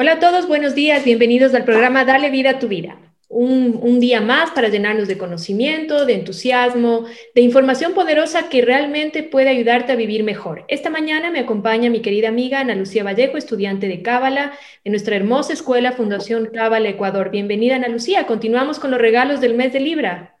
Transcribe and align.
Hola 0.00 0.12
a 0.12 0.18
todos, 0.18 0.48
buenos 0.48 0.74
días, 0.74 1.04
bienvenidos 1.04 1.52
al 1.52 1.66
programa 1.66 2.06
Dale 2.06 2.30
vida 2.30 2.52
a 2.52 2.58
tu 2.58 2.68
vida. 2.68 2.96
Un, 3.28 4.00
día 4.00 4.22
más 4.22 4.50
para 4.52 4.68
llenarnos 4.70 5.08
de 5.08 5.18
conocimiento, 5.18 6.06
de 6.06 6.14
entusiasmo, 6.14 7.04
de 7.34 7.42
información 7.42 7.92
poderosa 7.92 8.48
que 8.48 8.62
realmente 8.62 9.22
puede 9.22 9.50
ayudarte 9.50 9.92
a 9.92 9.96
vivir 9.96 10.24
mejor. 10.24 10.64
Esta 10.68 10.88
mañana 10.88 11.30
me 11.30 11.40
acompaña 11.40 11.90
mi 11.90 12.00
querida 12.00 12.28
amiga 12.28 12.60
Ana 12.60 12.76
Lucía 12.76 13.04
Vallejo, 13.04 13.36
estudiante 13.36 13.88
de 13.88 14.00
Cábala 14.00 14.52
de 14.86 14.90
nuestra 14.90 15.16
hermosa 15.16 15.52
escuela 15.52 15.92
Fundación 15.92 16.46
Cábala 16.46 16.88
Ecuador. 16.88 17.30
Bienvenida 17.30 17.76
Ana 17.76 17.88
Lucía, 17.88 18.26
continuamos 18.26 18.78
con 18.78 18.90
los 18.90 19.00
regalos 19.02 19.42
del 19.42 19.52
mes 19.52 19.74
de 19.74 19.80
Libra. 19.80 20.39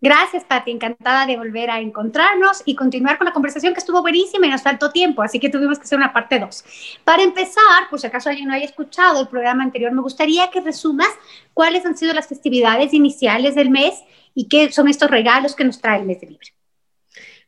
Gracias, 0.00 0.44
Pati. 0.44 0.70
Encantada 0.70 1.26
de 1.26 1.36
volver 1.36 1.70
a 1.70 1.80
encontrarnos 1.80 2.62
y 2.64 2.76
continuar 2.76 3.18
con 3.18 3.24
la 3.24 3.32
conversación 3.32 3.74
que 3.74 3.80
estuvo 3.80 4.00
buenísima 4.00 4.46
y 4.46 4.50
nos 4.50 4.62
faltó 4.62 4.92
tiempo, 4.92 5.22
así 5.22 5.40
que 5.40 5.48
tuvimos 5.48 5.78
que 5.78 5.84
hacer 5.84 5.98
una 5.98 6.12
parte 6.12 6.38
2. 6.38 7.00
Para 7.04 7.24
empezar, 7.24 7.90
por 7.90 7.98
si 7.98 8.06
acaso 8.06 8.28
alguien 8.28 8.46
no 8.46 8.54
haya 8.54 8.64
escuchado 8.64 9.20
el 9.20 9.28
programa 9.28 9.64
anterior, 9.64 9.90
me 9.90 10.02
gustaría 10.02 10.50
que 10.50 10.60
resumas 10.60 11.10
cuáles 11.52 11.84
han 11.84 11.96
sido 11.96 12.14
las 12.14 12.28
festividades 12.28 12.94
iniciales 12.94 13.56
del 13.56 13.70
mes 13.70 13.94
y 14.34 14.48
qué 14.48 14.70
son 14.70 14.86
estos 14.86 15.10
regalos 15.10 15.56
que 15.56 15.64
nos 15.64 15.80
trae 15.80 15.98
el 15.98 16.06
mes 16.06 16.20
de 16.20 16.28
Libre. 16.28 16.48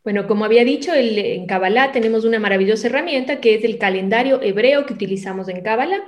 Bueno, 0.02 0.26
como 0.26 0.46
había 0.46 0.64
dicho, 0.64 0.92
en 0.94 1.46
Kabbalah 1.46 1.92
tenemos 1.92 2.24
una 2.24 2.40
maravillosa 2.40 2.88
herramienta 2.88 3.40
que 3.40 3.54
es 3.54 3.64
el 3.64 3.76
calendario 3.76 4.40
hebreo 4.40 4.86
que 4.86 4.94
utilizamos 4.94 5.48
en 5.48 5.62
Kabbalah 5.62 6.02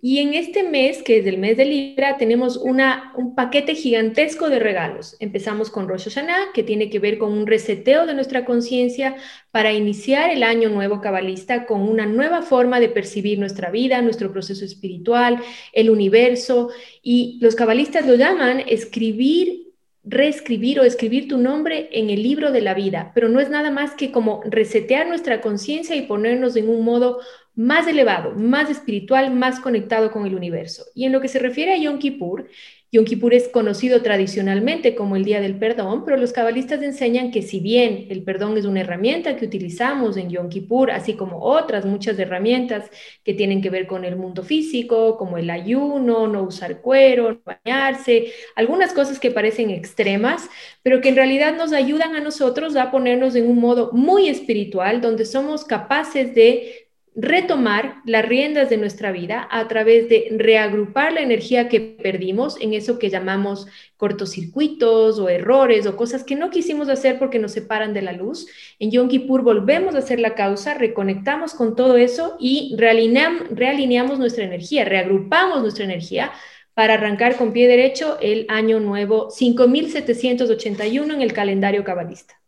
y 0.00 0.18
en 0.18 0.34
este 0.34 0.62
mes, 0.62 1.02
que 1.02 1.18
es 1.18 1.26
el 1.26 1.38
mes 1.38 1.56
de 1.56 1.64
Libra, 1.64 2.16
tenemos 2.18 2.56
un 2.56 3.34
paquete 3.34 3.74
gigantesco 3.74 4.48
de 4.48 4.60
regalos. 4.60 5.16
Empezamos 5.18 5.70
con 5.70 5.88
Rosh 5.88 6.04
Hashanah, 6.04 6.52
que 6.54 6.62
tiene 6.62 6.88
que 6.88 7.00
ver 7.00 7.18
con 7.18 7.32
un 7.32 7.48
reseteo 7.48 8.06
de 8.06 8.14
nuestra 8.14 8.44
conciencia 8.44 9.16
para 9.50 9.72
iniciar 9.72 10.30
el 10.30 10.44
año 10.44 10.68
nuevo 10.68 11.00
cabalista 11.00 11.66
con 11.66 11.82
una 11.82 12.06
nueva 12.06 12.42
forma 12.42 12.78
de 12.78 12.88
percibir 12.88 13.40
nuestra 13.40 13.70
vida, 13.70 14.00
nuestro 14.00 14.32
proceso 14.32 14.64
espiritual, 14.64 15.40
el 15.72 15.90
universo. 15.90 16.70
Y 17.02 17.38
los 17.40 17.56
cabalistas 17.56 18.06
lo 18.06 18.14
llaman 18.14 18.62
escribir 18.68 19.68
reescribir 20.04 20.80
o 20.80 20.84
escribir 20.84 21.28
tu 21.28 21.36
nombre 21.36 21.90
en 21.92 22.08
el 22.08 22.22
libro 22.22 22.50
de 22.50 22.62
la 22.62 22.72
vida, 22.72 23.12
pero 23.14 23.28
no 23.28 23.40
es 23.40 23.50
nada 23.50 23.70
más 23.70 23.92
que 23.92 24.10
como 24.10 24.40
resetear 24.46 25.06
nuestra 25.06 25.42
conciencia 25.42 25.96
y 25.96 26.02
ponernos 26.02 26.56
en 26.56 26.70
un 26.70 26.82
modo 26.82 27.18
más 27.58 27.88
elevado, 27.88 28.34
más 28.36 28.70
espiritual, 28.70 29.34
más 29.34 29.58
conectado 29.58 30.12
con 30.12 30.24
el 30.24 30.36
universo. 30.36 30.84
Y 30.94 31.06
en 31.06 31.12
lo 31.12 31.20
que 31.20 31.26
se 31.26 31.40
refiere 31.40 31.74
a 31.74 31.76
Yom 31.76 31.98
Kippur, 31.98 32.48
Yom 32.92 33.04
Kippur 33.04 33.34
es 33.34 33.48
conocido 33.48 34.00
tradicionalmente 34.00 34.94
como 34.94 35.16
el 35.16 35.24
Día 35.24 35.40
del 35.40 35.58
Perdón, 35.58 36.04
pero 36.04 36.16
los 36.16 36.32
cabalistas 36.32 36.80
enseñan 36.82 37.32
que 37.32 37.42
si 37.42 37.58
bien 37.58 38.06
el 38.10 38.22
perdón 38.22 38.56
es 38.56 38.64
una 38.64 38.80
herramienta 38.80 39.36
que 39.36 39.44
utilizamos 39.44 40.16
en 40.16 40.30
Yom 40.30 40.48
Kippur, 40.48 40.92
así 40.92 41.14
como 41.14 41.42
otras 41.42 41.84
muchas 41.84 42.16
herramientas 42.18 42.88
que 43.24 43.34
tienen 43.34 43.60
que 43.60 43.70
ver 43.70 43.88
con 43.88 44.04
el 44.04 44.14
mundo 44.14 44.44
físico, 44.44 45.18
como 45.18 45.36
el 45.36 45.50
ayuno, 45.50 46.28
no 46.28 46.44
usar 46.44 46.80
cuero, 46.80 47.42
bañarse, 47.44 48.32
algunas 48.54 48.94
cosas 48.94 49.18
que 49.18 49.32
parecen 49.32 49.70
extremas, 49.70 50.48
pero 50.82 51.00
que 51.00 51.08
en 51.08 51.16
realidad 51.16 51.56
nos 51.56 51.72
ayudan 51.72 52.14
a 52.14 52.20
nosotros 52.20 52.76
a 52.76 52.92
ponernos 52.92 53.34
en 53.34 53.50
un 53.50 53.58
modo 53.58 53.90
muy 53.92 54.28
espiritual, 54.28 55.00
donde 55.00 55.26
somos 55.26 55.64
capaces 55.64 56.34
de 56.34 56.87
retomar 57.20 57.96
las 58.04 58.24
riendas 58.24 58.70
de 58.70 58.76
nuestra 58.76 59.10
vida 59.10 59.48
a 59.50 59.66
través 59.66 60.08
de 60.08 60.28
reagrupar 60.36 61.12
la 61.12 61.20
energía 61.20 61.68
que 61.68 61.80
perdimos 61.80 62.56
en 62.60 62.74
eso 62.74 63.00
que 63.00 63.10
llamamos 63.10 63.66
cortocircuitos 63.96 65.18
o 65.18 65.28
errores 65.28 65.84
o 65.88 65.96
cosas 65.96 66.22
que 66.22 66.36
no 66.36 66.50
quisimos 66.50 66.88
hacer 66.88 67.18
porque 67.18 67.40
nos 67.40 67.50
separan 67.50 67.92
de 67.92 68.02
la 68.02 68.12
luz. 68.12 68.46
En 68.78 68.92
Yom 68.92 69.08
Kippur 69.08 69.42
volvemos 69.42 69.96
a 69.96 69.98
hacer 69.98 70.20
la 70.20 70.36
causa, 70.36 70.74
reconectamos 70.74 71.54
con 71.54 71.74
todo 71.74 71.96
eso 71.96 72.36
y 72.38 72.76
realineamos, 72.78 74.20
nuestra 74.20 74.44
energía, 74.44 74.84
reagrupamos 74.84 75.60
nuestra 75.60 75.84
energía 75.84 76.30
para 76.74 76.94
arrancar 76.94 77.36
con 77.36 77.52
pie 77.52 77.66
derecho 77.66 78.16
el 78.22 78.46
año 78.48 78.78
nuevo 78.78 79.28
5781 79.30 81.14
en 81.14 81.20
el 81.20 81.32
calendario 81.32 81.82
cabalista. 81.82 82.38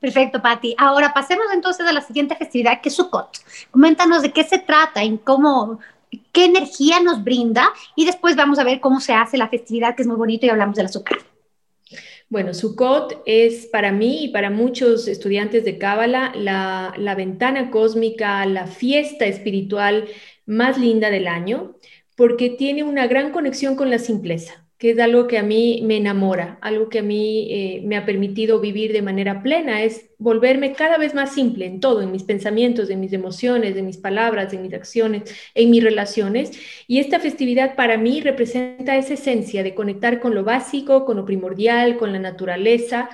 Perfecto, 0.00 0.40
Patti. 0.40 0.74
Ahora 0.78 1.12
pasemos 1.12 1.46
entonces 1.52 1.86
a 1.86 1.92
la 1.92 2.00
siguiente 2.00 2.36
festividad, 2.36 2.80
que 2.80 2.88
es 2.88 2.94
Sukkot. 2.94 3.38
Coméntanos 3.70 4.22
de 4.22 4.32
qué 4.32 4.44
se 4.44 4.58
trata 4.58 5.02
y 5.02 5.18
cómo, 5.18 5.80
qué 6.32 6.44
energía 6.44 7.00
nos 7.00 7.24
brinda 7.24 7.72
y 7.96 8.06
después 8.06 8.36
vamos 8.36 8.60
a 8.60 8.64
ver 8.64 8.80
cómo 8.80 9.00
se 9.00 9.12
hace 9.12 9.36
la 9.36 9.48
festividad, 9.48 9.96
que 9.96 10.02
es 10.02 10.08
muy 10.08 10.16
bonito 10.16 10.46
y 10.46 10.50
hablamos 10.50 10.76
del 10.76 10.86
azúcar. 10.86 11.18
Bueno, 12.28 12.54
Sukkot 12.54 13.22
es 13.24 13.66
para 13.66 13.90
mí 13.90 14.24
y 14.24 14.28
para 14.28 14.50
muchos 14.50 15.08
estudiantes 15.08 15.64
de 15.64 15.78
Cábala 15.78 16.32
la, 16.36 16.92
la 16.96 17.14
ventana 17.14 17.70
cósmica, 17.70 18.44
la 18.46 18.66
fiesta 18.66 19.24
espiritual 19.24 20.06
más 20.44 20.78
linda 20.78 21.10
del 21.10 21.26
año, 21.26 21.76
porque 22.16 22.50
tiene 22.50 22.84
una 22.84 23.06
gran 23.06 23.32
conexión 23.32 23.76
con 23.76 23.90
la 23.90 23.98
simpleza 23.98 24.67
que 24.78 24.90
es 24.92 24.98
algo 25.00 25.26
que 25.26 25.38
a 25.38 25.42
mí 25.42 25.80
me 25.84 25.96
enamora, 25.96 26.56
algo 26.60 26.88
que 26.88 27.00
a 27.00 27.02
mí 27.02 27.48
eh, 27.50 27.82
me 27.84 27.96
ha 27.96 28.06
permitido 28.06 28.60
vivir 28.60 28.92
de 28.92 29.02
manera 29.02 29.42
plena, 29.42 29.82
es 29.82 30.10
volverme 30.18 30.72
cada 30.72 30.98
vez 30.98 31.14
más 31.14 31.34
simple 31.34 31.66
en 31.66 31.80
todo, 31.80 32.00
en 32.00 32.12
mis 32.12 32.22
pensamientos, 32.22 32.88
en 32.88 33.00
mis 33.00 33.12
emociones, 33.12 33.76
en 33.76 33.86
mis 33.86 33.96
palabras, 33.96 34.52
en 34.52 34.62
mis 34.62 34.72
acciones, 34.74 35.34
en 35.54 35.70
mis 35.70 35.82
relaciones. 35.82 36.52
Y 36.86 37.00
esta 37.00 37.18
festividad 37.18 37.74
para 37.74 37.98
mí 37.98 38.20
representa 38.20 38.96
esa 38.96 39.14
esencia 39.14 39.64
de 39.64 39.74
conectar 39.74 40.20
con 40.20 40.34
lo 40.34 40.44
básico, 40.44 41.04
con 41.04 41.16
lo 41.16 41.24
primordial, 41.24 41.96
con 41.96 42.12
la 42.12 42.20
naturaleza 42.20 43.10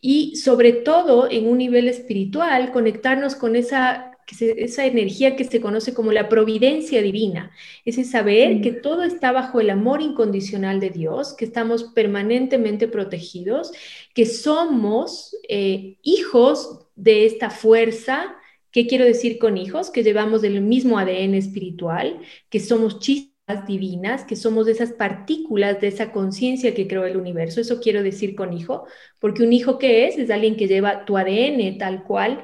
y 0.00 0.36
sobre 0.36 0.72
todo 0.72 1.30
en 1.30 1.48
un 1.48 1.58
nivel 1.58 1.88
espiritual, 1.88 2.72
conectarnos 2.72 3.36
con 3.36 3.56
esa 3.56 4.13
esa 4.28 4.86
energía 4.86 5.36
que 5.36 5.44
se 5.44 5.60
conoce 5.60 5.94
como 5.94 6.12
la 6.12 6.28
providencia 6.28 7.02
divina, 7.02 7.50
ese 7.84 8.04
saber 8.04 8.60
que 8.60 8.72
mm. 8.72 8.82
todo 8.82 9.02
está 9.02 9.32
bajo 9.32 9.60
el 9.60 9.70
amor 9.70 10.02
incondicional 10.02 10.80
de 10.80 10.90
Dios, 10.90 11.34
que 11.34 11.44
estamos 11.44 11.84
permanentemente 11.84 12.88
protegidos, 12.88 13.72
que 14.14 14.26
somos 14.26 15.36
eh, 15.48 15.98
hijos 16.02 16.86
de 16.96 17.26
esta 17.26 17.50
fuerza. 17.50 18.36
¿Qué 18.70 18.86
quiero 18.86 19.04
decir 19.04 19.38
con 19.38 19.56
hijos? 19.56 19.90
Que 19.90 20.02
llevamos 20.02 20.42
el 20.44 20.60
mismo 20.60 20.98
ADN 20.98 21.34
espiritual, 21.34 22.20
que 22.48 22.60
somos 22.60 22.98
chispas 22.98 23.34
divinas, 23.66 24.24
que 24.24 24.36
somos 24.36 24.66
de 24.66 24.72
esas 24.72 24.92
partículas 24.92 25.80
de 25.80 25.88
esa 25.88 26.12
conciencia 26.12 26.74
que 26.74 26.88
creó 26.88 27.04
el 27.04 27.16
universo. 27.16 27.60
Eso 27.60 27.80
quiero 27.80 28.02
decir 28.02 28.34
con 28.34 28.52
hijo, 28.52 28.86
porque 29.18 29.42
un 29.42 29.52
hijo 29.52 29.78
que 29.78 30.06
es 30.06 30.16
es 30.18 30.30
alguien 30.30 30.56
que 30.56 30.66
lleva 30.66 31.04
tu 31.04 31.18
ADN 31.18 31.78
tal 31.78 32.04
cual 32.04 32.42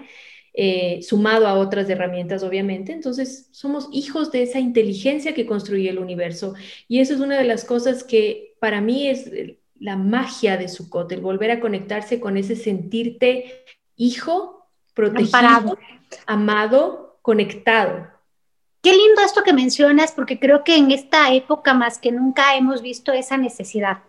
eh, 0.53 1.01
sumado 1.03 1.47
a 1.47 1.55
otras 1.55 1.89
herramientas, 1.89 2.43
obviamente. 2.43 2.93
Entonces, 2.93 3.49
somos 3.53 3.89
hijos 3.93 4.33
de 4.33 4.43
esa 4.43 4.59
inteligencia 4.59 5.35
que 5.35 5.47
construye 5.47 5.89
el 5.91 5.99
universo. 5.99 6.55
Y 6.89 7.01
eso 7.01 7.15
es 7.15 7.21
una 7.21 7.39
de 7.39 7.45
las 7.45 7.65
cosas 7.65 8.03
que 8.03 8.55
para 8.59 8.81
mí 8.81 9.07
es 9.07 9.31
la 9.79 9.97
magia 9.97 10.57
de 10.57 10.69
Sukkot, 10.69 11.13
el 11.13 11.21
volver 11.21 11.51
a 11.51 11.61
conectarse 11.61 12.21
con 12.21 12.37
ese 12.37 12.57
sentirte 12.57 13.65
hijo, 13.97 14.67
protegido, 14.95 15.79
amado, 16.27 17.19
conectado. 17.23 18.09
Qué 18.83 18.91
lindo 18.93 19.23
esto 19.25 19.43
que 19.43 19.53
mencionas, 19.53 20.13
porque 20.13 20.39
creo 20.39 20.65
que 20.65 20.77
en 20.77 20.91
esta 20.91 21.33
época 21.33 21.75
más 21.75 21.99
que 21.99 22.13
nunca 22.13 22.57
hemos 22.57 22.83
visto 22.83 23.13
esa 23.13 23.37
necesidad 23.37 24.03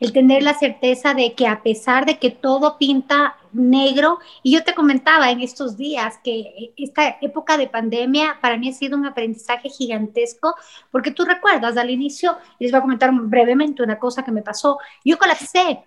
el 0.00 0.12
tener 0.12 0.42
la 0.42 0.54
certeza 0.54 1.14
de 1.14 1.34
que 1.34 1.46
a 1.46 1.62
pesar 1.62 2.06
de 2.06 2.18
que 2.18 2.30
todo 2.30 2.78
pinta 2.78 3.36
negro, 3.52 4.18
y 4.42 4.52
yo 4.52 4.64
te 4.64 4.74
comentaba 4.74 5.30
en 5.30 5.40
estos 5.40 5.76
días 5.76 6.18
que 6.24 6.72
esta 6.76 7.18
época 7.20 7.56
de 7.56 7.68
pandemia 7.68 8.38
para 8.40 8.56
mí 8.56 8.70
ha 8.70 8.72
sido 8.72 8.96
un 8.96 9.06
aprendizaje 9.06 9.68
gigantesco, 9.68 10.54
porque 10.90 11.10
tú 11.10 11.24
recuerdas 11.24 11.76
al 11.76 11.90
inicio, 11.90 12.36
les 12.58 12.70
voy 12.70 12.78
a 12.78 12.82
comentar 12.82 13.10
brevemente 13.12 13.82
una 13.82 13.98
cosa 13.98 14.24
que 14.24 14.32
me 14.32 14.42
pasó, 14.42 14.78
yo 15.04 15.18
colapsé 15.18 15.84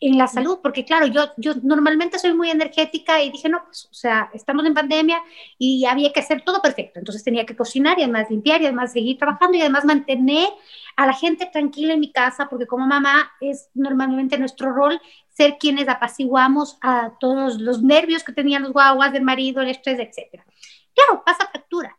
en 0.00 0.16
la 0.16 0.26
salud, 0.26 0.58
porque 0.62 0.84
claro, 0.84 1.06
yo, 1.06 1.30
yo 1.36 1.52
normalmente 1.62 2.18
soy 2.18 2.32
muy 2.32 2.50
energética 2.50 3.22
y 3.22 3.30
dije, 3.30 3.48
no, 3.50 3.64
pues, 3.66 3.84
o 3.84 3.94
sea, 3.94 4.30
estamos 4.32 4.64
en 4.64 4.72
pandemia 4.72 5.20
y 5.58 5.84
había 5.84 6.10
que 6.12 6.20
hacer 6.20 6.42
todo 6.42 6.62
perfecto. 6.62 6.98
Entonces 6.98 7.22
tenía 7.22 7.44
que 7.44 7.54
cocinar 7.54 7.98
y 7.98 8.02
además 8.02 8.30
limpiar 8.30 8.62
y 8.62 8.64
además 8.64 8.92
seguir 8.92 9.18
trabajando 9.18 9.58
y 9.58 9.60
además 9.60 9.84
mantener 9.84 10.48
a 11.00 11.06
la 11.06 11.14
gente 11.14 11.46
tranquila 11.46 11.94
en 11.94 12.00
mi 12.00 12.12
casa, 12.12 12.46
porque 12.50 12.66
como 12.66 12.86
mamá 12.86 13.32
es 13.40 13.70
normalmente 13.72 14.36
nuestro 14.36 14.70
rol 14.70 15.00
ser 15.30 15.56
quienes 15.58 15.88
apaciguamos 15.88 16.76
a 16.82 17.12
todos 17.18 17.58
los 17.58 17.82
nervios 17.82 18.22
que 18.22 18.34
tenían 18.34 18.64
los 18.64 18.74
guaguas 18.74 19.10
del 19.10 19.22
marido, 19.22 19.62
el 19.62 19.70
estrés, 19.70 19.98
etc. 19.98 20.44
Claro, 20.94 21.22
pasa 21.24 21.48
factura. 21.50 21.98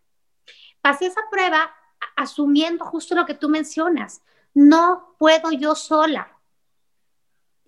Pasé 0.81 1.07
esa 1.07 1.21
prueba 1.31 1.71
asumiendo 2.15 2.85
justo 2.85 3.15
lo 3.15 3.25
que 3.25 3.33
tú 3.33 3.49
mencionas. 3.49 4.21
No 4.53 5.15
puedo 5.17 5.51
yo 5.51 5.73
sola 5.73 6.37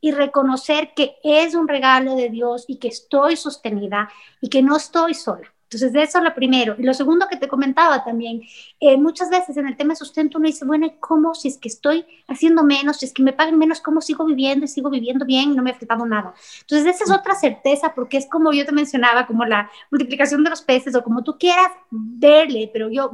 y 0.02 0.12
reconocer 0.12 0.94
que 0.94 1.16
es 1.24 1.56
un 1.56 1.68
regalo 1.68 2.16
de 2.16 2.30
Dios 2.30 2.66
y 2.68 2.78
que 2.78 2.90
estoy 2.90 3.38
sostenida 3.38 4.08
y 4.40 4.50
que 4.50 4.62
no 4.62 4.76
estoy 4.76 5.16
sola. 5.16 5.52
Entonces, 5.74 5.94
de 5.94 6.04
eso 6.04 6.20
es 6.20 6.24
lo 6.24 6.34
primero. 6.36 6.76
Y 6.78 6.84
lo 6.84 6.94
segundo 6.94 7.28
que 7.28 7.38
te 7.38 7.48
comentaba 7.48 8.04
también, 8.04 8.42
eh, 8.80 8.98
muchas 8.98 9.30
veces 9.30 9.58
en 9.58 9.68
el 9.68 9.76
tema 9.76 9.94
de 9.94 9.98
sustento 9.98 10.38
uno 10.38 10.48
dice, 10.48 10.66
bueno, 10.66 10.88
¿cómo 11.00 11.34
si 11.34 11.48
es 11.48 11.58
que 11.58 11.68
estoy 11.68 12.06
haciendo 12.28 12.64
menos, 12.64 12.98
si 12.98 13.06
es 13.06 13.14
que 13.14 13.24
me 13.24 13.34
pagan 13.34 13.58
menos, 13.58 13.82
cómo 13.82 14.02
sigo 14.02 14.26
viviendo 14.26 14.66
y 14.66 14.68
sigo 14.68 14.90
viviendo 14.90 15.26
bien, 15.26 15.56
no 15.56 15.64
me 15.64 15.72
ha 15.72 15.74
afectado 15.74 16.06
nada? 16.06 16.34
Entonces, 16.62 16.96
esa 16.96 17.04
es 17.06 17.12
otra 17.12 17.36
certeza, 17.36 17.94
porque 17.96 18.18
es 18.18 18.28
como 18.30 18.54
yo 18.54 18.66
te 18.66 18.72
mencionaba, 18.72 19.26
como 19.26 19.46
la 19.46 19.70
multiplicación 19.92 20.44
de 20.44 20.50
los 20.50 20.62
peces 20.62 20.96
o 20.96 21.04
como 21.04 21.24
tú 21.24 21.38
quieras 21.38 21.72
verle, 21.90 22.70
pero 22.72 22.90
yo 22.90 23.12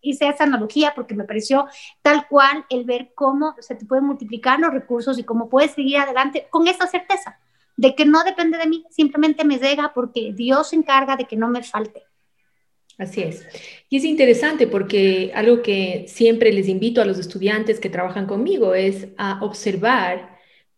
hice 0.00 0.28
esa 0.28 0.44
analogía 0.44 0.92
porque 0.94 1.14
me 1.14 1.24
pareció 1.24 1.66
tal 2.02 2.26
cual 2.28 2.64
el 2.70 2.84
ver 2.84 3.12
cómo 3.14 3.54
se 3.58 3.74
te 3.74 3.84
pueden 3.84 4.04
multiplicar 4.04 4.58
los 4.60 4.72
recursos 4.72 5.18
y 5.18 5.24
cómo 5.24 5.48
puedes 5.48 5.72
seguir 5.72 5.98
adelante 5.98 6.46
con 6.50 6.66
esa 6.68 6.86
certeza 6.86 7.38
de 7.78 7.94
que 7.94 8.04
no 8.04 8.24
depende 8.24 8.58
de 8.58 8.66
mí, 8.66 8.84
simplemente 8.90 9.44
me 9.44 9.58
llega 9.58 9.92
porque 9.94 10.32
Dios 10.34 10.70
se 10.70 10.76
encarga 10.76 11.16
de 11.16 11.26
que 11.26 11.36
no 11.36 11.48
me 11.48 11.62
falte. 11.62 12.02
Así 12.98 13.22
es. 13.22 13.46
Y 13.88 13.98
es 13.98 14.04
interesante 14.04 14.66
porque 14.66 15.30
algo 15.32 15.62
que 15.62 16.06
siempre 16.08 16.52
les 16.52 16.66
invito 16.66 17.00
a 17.00 17.04
los 17.04 17.20
estudiantes 17.20 17.78
que 17.78 17.88
trabajan 17.88 18.26
conmigo 18.26 18.74
es 18.74 19.06
a 19.16 19.38
observar 19.44 20.36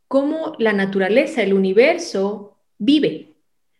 cómo 0.08 0.55
la 0.58 0.75
naturaleza, 0.75 1.43
el 1.43 1.55
universo 1.55 2.58
vive, 2.76 3.32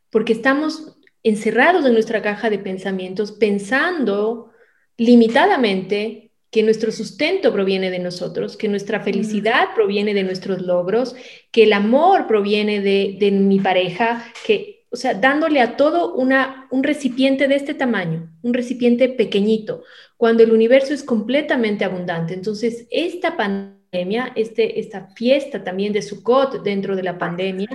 porque 0.08 0.32
estamos 0.32 0.96
encerrados 1.22 1.84
en 1.84 1.93
nuestra 1.93 2.22
caja 2.22 2.49
de 2.49 2.58
pensamientos 2.58 3.32
pensando 3.32 4.50
limitadamente 4.96 6.30
que 6.50 6.62
nuestro 6.64 6.91
sustento 6.91 7.52
proviene 7.52 7.91
de 7.91 8.00
nosotros, 8.00 8.56
que 8.56 8.69
nuestra 8.69 9.00
felicidad 9.00 9.69
proviene 9.75 10.14
de 10.14 10.25
nuestros 10.25 10.61
logros, 10.62 11.14
que 11.52 11.62
el 11.62 11.73
amor 11.73 12.26
proviene 12.26 12.81
de, 12.81 13.31
mi 13.31 13.61
pareja, 13.61 14.25
que, 14.44 14.85
o 14.91 14.97
sea, 14.97 15.14
dándole 15.14 15.61
a 15.61 15.76
todo 15.76 16.14
una, 16.14 16.67
un 16.70 16.82
recipiente 16.82 17.47
de 17.47 17.55
este 17.55 17.75
tamaño, 17.75 18.32
un 18.43 18.52
recipiente 18.52 19.08
pequeñito, 19.08 19.85
cuando 20.17 20.43
el 20.43 20.52
universo 20.52 20.93
es 20.93 21.05
completamente 21.05 21.85
abundante. 21.85 22.35
Entonces, 22.35 22.88
esta 22.91 23.37
pandemia, 23.37 24.32
este, 24.35 24.81
esta 24.81 25.06
fiesta 25.14 25.62
también 25.62 25.93
de 25.93 26.03
Sukkot 26.03 26.64
dentro 26.64 26.96
de 26.96 27.05
la 27.05 27.17
pandemia, 27.17 27.69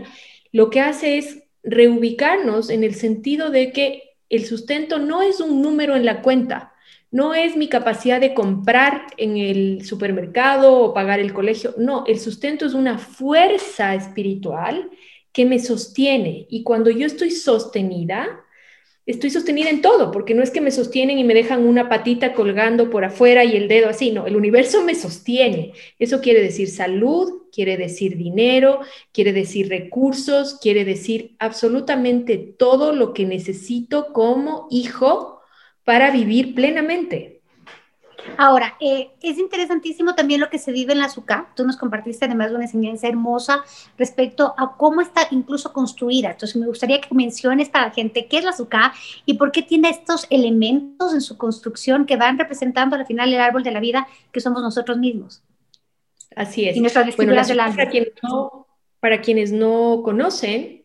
lo 0.52 0.70
que 0.70 0.82
hace 0.82 1.18
es 1.18 1.44
reubicarnos 1.64 2.70
en 2.70 2.84
el 2.84 2.94
sentido 2.94 3.50
de 3.50 3.72
que 3.72 4.16
el 4.30 4.46
sustento 4.46 5.00
no 5.00 5.22
es 5.22 5.40
un 5.40 5.62
número 5.62 5.96
en 5.96 6.04
la 6.04 6.22
cuenta, 6.22 6.75
no 7.12 7.34
es 7.34 7.56
mi 7.56 7.70
capacidad 7.70 8.20
de 8.20 8.34
comprar 8.34 9.08
en 9.18 9.38
el 9.38 9.86
supermercado 9.86 10.82
o 10.82 10.94
pagar 10.94 11.20
el 11.20 11.34
colegio, 11.34 11.74
no, 11.78 12.04
el 12.08 12.20
sustento 12.20 12.66
es 12.66 12.74
una 12.74 12.98
fuerza 12.98 13.96
espiritual 13.96 14.90
que 15.32 15.46
me 15.46 15.60
sostiene 15.60 16.46
y 16.50 16.64
cuando 16.64 16.90
yo 16.90 17.06
estoy 17.06 17.32
sostenida, 17.32 18.46
estoy 19.06 19.30
sostenida 19.30 19.70
en 19.70 19.82
todo, 19.82 20.12
porque 20.12 20.34
no 20.34 20.42
es 20.42 20.50
que 20.50 20.62
me 20.62 20.72
sostienen 20.72 21.20
y 21.20 21.24
me 21.24 21.34
dejan 21.34 21.66
una 21.66 21.90
patita 21.90 22.34
colgando 22.34 22.90
por 22.90 23.06
afuera 23.06 23.44
y 23.44 23.56
el 23.56 23.68
dedo 23.68 23.90
así, 23.90 24.12
no, 24.12 24.26
el 24.26 24.36
universo 24.36 24.84
me 24.84 24.96
sostiene. 24.96 25.74
Eso 26.00 26.22
quiere 26.22 26.42
decir 26.42 26.70
salud, 26.70 27.44
quiere 27.52 27.78
decir 27.78 28.18
dinero, 28.18 28.80
quiere 29.12 29.32
decir 29.32 29.70
recursos, 29.70 30.58
quiere 30.60 30.86
decir 30.86 31.36
absolutamente 31.40 32.38
todo 32.38 32.94
lo 32.94 33.14
que 33.14 33.26
necesito 33.26 34.12
como 34.12 34.68
hijo 34.72 35.35
para 35.86 36.12
vivir 36.12 36.54
plenamente. 36.54 37.36
Ahora, 38.38 38.76
eh, 38.80 39.12
es 39.22 39.38
interesantísimo 39.38 40.16
también 40.16 40.42
lo 40.42 40.50
que 40.50 40.58
se 40.58 40.72
vive 40.72 40.94
en 40.94 41.00
la 41.00 41.06
azúcar. 41.06 41.48
Tú 41.56 41.66
nos 41.66 41.78
compartiste 41.78 42.26
además 42.26 42.52
una 42.52 42.64
enseñanza 42.64 43.08
hermosa 43.08 43.64
respecto 43.98 44.56
a 44.58 44.76
cómo 44.78 45.02
está 45.02 45.28
incluso 45.32 45.72
construida. 45.72 46.32
Entonces, 46.32 46.56
me 46.56 46.66
gustaría 46.66 47.00
que 47.00 47.14
menciones 47.14 47.70
para 47.70 47.88
la 47.88 47.94
gente 47.94 48.26
qué 48.26 48.40
es 48.40 48.44
la 48.44 48.50
azúcar 48.50 48.92
y 49.26 49.36
por 49.36 49.52
qué 49.52 49.62
tiene 49.62 49.90
estos 49.90 50.26
elementos 50.32 51.14
en 51.14 51.22
su 51.22 51.38
construcción 51.38 52.06
que 52.06 52.18
van 52.18 52.38
representando 52.40 52.96
al 52.96 53.06
final 53.06 53.32
el 53.32 53.40
árbol 53.40 53.64
de 53.64 53.72
la 53.72 53.80
vida 53.80 54.08
que 54.32 54.42
somos 54.42 54.62
nosotros 54.62 54.98
mismos. 54.98 55.44
Así 56.36 56.68
es. 56.68 56.76
Y 56.76 56.82
nuestras 56.82 57.16
bueno, 57.16 57.34
para, 57.36 57.90
quienes 57.90 58.12
no, 58.24 58.68
para 59.00 59.22
quienes 59.22 59.52
no 59.52 60.02
conocen, 60.04 60.84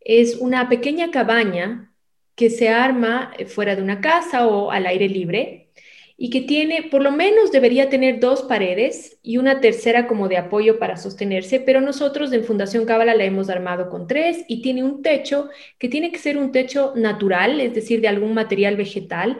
es 0.00 0.36
una 0.36 0.68
pequeña 0.68 1.10
cabaña 1.10 1.91
que 2.34 2.50
se 2.50 2.68
arma 2.68 3.32
eh, 3.38 3.46
fuera 3.46 3.76
de 3.76 3.82
una 3.82 4.00
casa 4.00 4.46
o 4.46 4.70
al 4.70 4.86
aire 4.86 5.08
libre 5.08 5.70
y 6.16 6.30
que 6.30 6.42
tiene, 6.42 6.84
por 6.84 7.02
lo 7.02 7.10
menos 7.10 7.50
debería 7.50 7.88
tener 7.88 8.20
dos 8.20 8.42
paredes 8.42 9.18
y 9.22 9.38
una 9.38 9.60
tercera 9.60 10.06
como 10.06 10.28
de 10.28 10.36
apoyo 10.36 10.78
para 10.78 10.96
sostenerse, 10.96 11.58
pero 11.58 11.80
nosotros 11.80 12.32
en 12.32 12.44
Fundación 12.44 12.84
Cábala 12.84 13.14
la 13.14 13.24
hemos 13.24 13.48
armado 13.50 13.90
con 13.90 14.06
tres 14.06 14.44
y 14.46 14.62
tiene 14.62 14.84
un 14.84 15.02
techo 15.02 15.48
que 15.78 15.88
tiene 15.88 16.12
que 16.12 16.18
ser 16.18 16.38
un 16.38 16.52
techo 16.52 16.92
natural, 16.94 17.60
es 17.60 17.74
decir, 17.74 18.00
de 18.00 18.08
algún 18.08 18.34
material 18.34 18.76
vegetal 18.76 19.38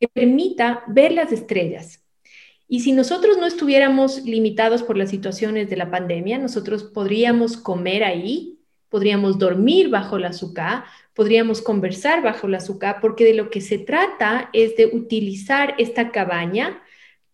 que 0.00 0.08
permita 0.08 0.84
ver 0.88 1.12
las 1.12 1.32
estrellas. 1.32 2.02
Y 2.66 2.80
si 2.80 2.92
nosotros 2.92 3.36
no 3.36 3.44
estuviéramos 3.46 4.24
limitados 4.24 4.82
por 4.82 4.96
las 4.96 5.10
situaciones 5.10 5.68
de 5.68 5.76
la 5.76 5.90
pandemia, 5.90 6.38
nosotros 6.38 6.84
podríamos 6.84 7.58
comer 7.58 8.04
ahí, 8.04 8.58
podríamos 8.92 9.38
dormir 9.38 9.88
bajo 9.88 10.18
la 10.18 10.28
azúcar, 10.28 10.84
podríamos 11.14 11.62
conversar 11.62 12.22
bajo 12.22 12.46
la 12.46 12.58
azúcar, 12.58 12.98
porque 13.00 13.24
de 13.24 13.32
lo 13.32 13.48
que 13.48 13.62
se 13.62 13.78
trata 13.78 14.50
es 14.52 14.76
de 14.76 14.84
utilizar 14.84 15.74
esta 15.78 16.10
cabaña 16.10 16.82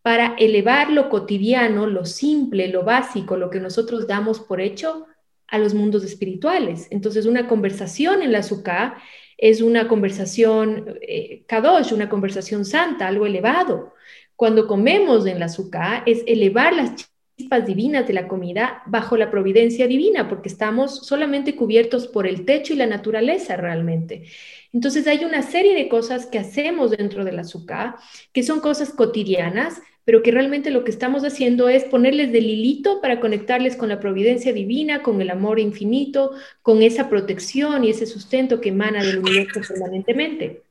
para 0.02 0.36
elevar 0.38 0.92
lo 0.92 1.10
cotidiano, 1.10 1.88
lo 1.88 2.04
simple, 2.04 2.68
lo 2.68 2.84
básico, 2.84 3.36
lo 3.36 3.50
que 3.50 3.58
nosotros 3.58 4.06
damos 4.06 4.38
por 4.38 4.60
hecho 4.60 5.06
a 5.48 5.58
los 5.58 5.74
mundos 5.74 6.04
espirituales. 6.04 6.86
Entonces, 6.92 7.26
una 7.26 7.48
conversación 7.48 8.22
en 8.22 8.30
la 8.30 8.38
azúcar 8.38 8.94
es 9.36 9.60
una 9.60 9.88
conversación 9.88 10.96
eh, 11.02 11.42
kadosh, 11.48 11.92
una 11.92 12.08
conversación 12.08 12.64
santa, 12.64 13.08
algo 13.08 13.26
elevado. 13.26 13.94
Cuando 14.36 14.68
comemos 14.68 15.26
en 15.26 15.40
la 15.40 15.46
azúcar 15.46 16.04
es 16.06 16.22
elevar 16.28 16.72
las 16.72 17.10
divinas 17.66 18.06
de 18.06 18.14
la 18.14 18.28
comida 18.28 18.82
bajo 18.86 19.16
la 19.16 19.30
providencia 19.30 19.86
divina, 19.86 20.28
porque 20.28 20.48
estamos 20.48 21.06
solamente 21.06 21.54
cubiertos 21.54 22.08
por 22.08 22.26
el 22.26 22.44
techo 22.44 22.72
y 22.72 22.76
la 22.76 22.86
naturaleza 22.86 23.56
realmente. 23.56 24.24
Entonces 24.72 25.06
hay 25.06 25.24
una 25.24 25.42
serie 25.42 25.74
de 25.74 25.88
cosas 25.88 26.26
que 26.26 26.38
hacemos 26.38 26.90
dentro 26.90 27.24
del 27.24 27.38
azúcar, 27.38 27.96
que 28.32 28.42
son 28.42 28.60
cosas 28.60 28.90
cotidianas, 28.90 29.80
pero 30.04 30.22
que 30.22 30.30
realmente 30.30 30.70
lo 30.70 30.84
que 30.84 30.90
estamos 30.90 31.22
haciendo 31.24 31.68
es 31.68 31.84
ponerles 31.84 32.32
del 32.32 32.46
hilito 32.46 33.00
para 33.00 33.20
conectarles 33.20 33.76
con 33.76 33.88
la 33.88 34.00
providencia 34.00 34.52
divina, 34.52 35.02
con 35.02 35.20
el 35.20 35.30
amor 35.30 35.60
infinito, 35.60 36.32
con 36.62 36.82
esa 36.82 37.08
protección 37.08 37.84
y 37.84 37.90
ese 37.90 38.06
sustento 38.06 38.60
que 38.60 38.70
emana 38.70 39.04
del 39.04 39.18
universo 39.18 39.60
permanentemente. 39.68 40.67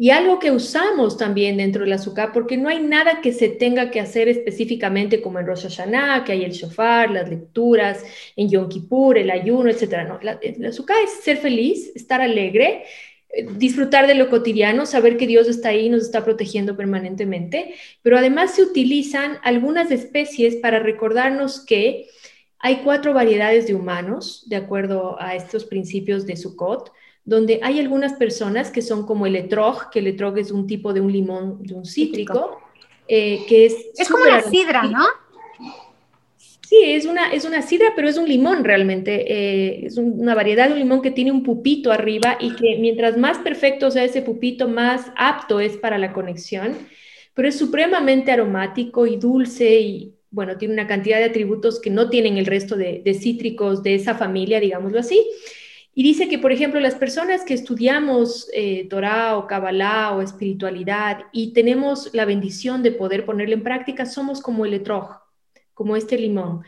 Y 0.00 0.10
algo 0.10 0.38
que 0.38 0.52
usamos 0.52 1.18
también 1.18 1.56
dentro 1.56 1.82
del 1.82 1.92
azúcar, 1.92 2.30
porque 2.32 2.56
no 2.56 2.68
hay 2.68 2.78
nada 2.78 3.20
que 3.20 3.32
se 3.32 3.48
tenga 3.48 3.90
que 3.90 3.98
hacer 3.98 4.28
específicamente 4.28 5.20
como 5.20 5.40
en 5.40 5.46
Rosh 5.46 5.64
Hashanah, 5.64 6.22
que 6.22 6.30
hay 6.30 6.44
el 6.44 6.52
shofar, 6.52 7.10
las 7.10 7.28
lecturas, 7.28 8.04
en 8.36 8.48
Yom 8.48 8.68
Kippur, 8.68 9.18
el 9.18 9.28
ayuno, 9.28 9.68
etc. 9.68 10.06
No, 10.06 10.20
el 10.20 10.64
azúcar 10.64 10.98
es 11.02 11.24
ser 11.24 11.38
feliz, 11.38 11.90
estar 11.96 12.20
alegre, 12.20 12.84
eh, 13.30 13.48
disfrutar 13.56 14.06
de 14.06 14.14
lo 14.14 14.30
cotidiano, 14.30 14.86
saber 14.86 15.16
que 15.16 15.26
Dios 15.26 15.48
está 15.48 15.70
ahí 15.70 15.86
y 15.86 15.90
nos 15.90 16.02
está 16.02 16.24
protegiendo 16.24 16.76
permanentemente, 16.76 17.74
pero 18.00 18.16
además 18.16 18.54
se 18.54 18.62
utilizan 18.62 19.38
algunas 19.42 19.90
especies 19.90 20.54
para 20.56 20.78
recordarnos 20.78 21.64
que 21.66 22.06
hay 22.60 22.82
cuatro 22.84 23.14
variedades 23.14 23.66
de 23.66 23.74
humanos, 23.74 24.44
de 24.46 24.56
acuerdo 24.56 25.20
a 25.20 25.34
estos 25.34 25.64
principios 25.64 26.24
de 26.24 26.36
Sukkot, 26.36 26.92
donde 27.28 27.60
hay 27.62 27.78
algunas 27.78 28.14
personas 28.14 28.70
que 28.70 28.80
son 28.80 29.04
como 29.04 29.26
el 29.26 29.36
etrog, 29.36 29.90
que 29.90 29.98
el 29.98 30.06
etrog 30.06 30.38
es 30.38 30.50
un 30.50 30.66
tipo 30.66 30.94
de 30.94 31.02
un 31.02 31.12
limón, 31.12 31.62
de 31.62 31.74
un 31.74 31.84
cítrico, 31.84 32.58
eh, 33.06 33.44
que 33.46 33.66
es... 33.66 33.74
Es 33.98 34.08
como 34.08 34.24
la 34.24 34.40
sidra, 34.40 34.84
¿no? 34.84 35.04
Sí, 36.66 36.76
es 36.84 37.04
una, 37.04 37.30
es 37.30 37.44
una 37.44 37.60
sidra, 37.60 37.88
pero 37.94 38.08
es 38.08 38.16
un 38.16 38.26
limón 38.26 38.64
realmente. 38.64 39.26
Eh, 39.30 39.84
es 39.84 39.98
una 39.98 40.34
variedad 40.34 40.68
de 40.68 40.72
un 40.72 40.78
limón 40.78 41.02
que 41.02 41.10
tiene 41.10 41.30
un 41.30 41.42
pupito 41.42 41.92
arriba 41.92 42.38
y 42.40 42.56
que 42.56 42.78
mientras 42.78 43.18
más 43.18 43.36
perfecto 43.40 43.90
sea 43.90 44.04
ese 44.04 44.22
pupito, 44.22 44.66
más 44.66 45.12
apto 45.14 45.60
es 45.60 45.76
para 45.76 45.98
la 45.98 46.14
conexión. 46.14 46.78
Pero 47.34 47.46
es 47.46 47.58
supremamente 47.58 48.32
aromático 48.32 49.06
y 49.06 49.16
dulce 49.18 49.80
y, 49.80 50.14
bueno, 50.30 50.56
tiene 50.56 50.72
una 50.72 50.86
cantidad 50.86 51.18
de 51.18 51.24
atributos 51.24 51.78
que 51.78 51.90
no 51.90 52.08
tienen 52.08 52.38
el 52.38 52.46
resto 52.46 52.74
de, 52.74 53.02
de 53.04 53.12
cítricos 53.12 53.82
de 53.82 53.96
esa 53.96 54.14
familia, 54.14 54.60
digámoslo 54.60 54.98
así. 54.98 55.22
Y 55.98 56.04
dice 56.04 56.28
que, 56.28 56.38
por 56.38 56.52
ejemplo, 56.52 56.78
las 56.78 56.94
personas 56.94 57.44
que 57.44 57.54
estudiamos 57.54 58.48
eh, 58.52 58.86
Torah 58.88 59.36
o 59.36 59.48
Kabbalah 59.48 60.14
o 60.14 60.22
espiritualidad 60.22 61.24
y 61.32 61.52
tenemos 61.52 62.10
la 62.14 62.24
bendición 62.24 62.84
de 62.84 62.92
poder 62.92 63.24
ponerla 63.24 63.56
en 63.56 63.64
práctica, 63.64 64.06
somos 64.06 64.40
como 64.40 64.64
el 64.64 64.74
etrog, 64.74 65.18
como 65.74 65.96
este 65.96 66.16
limón. 66.16 66.62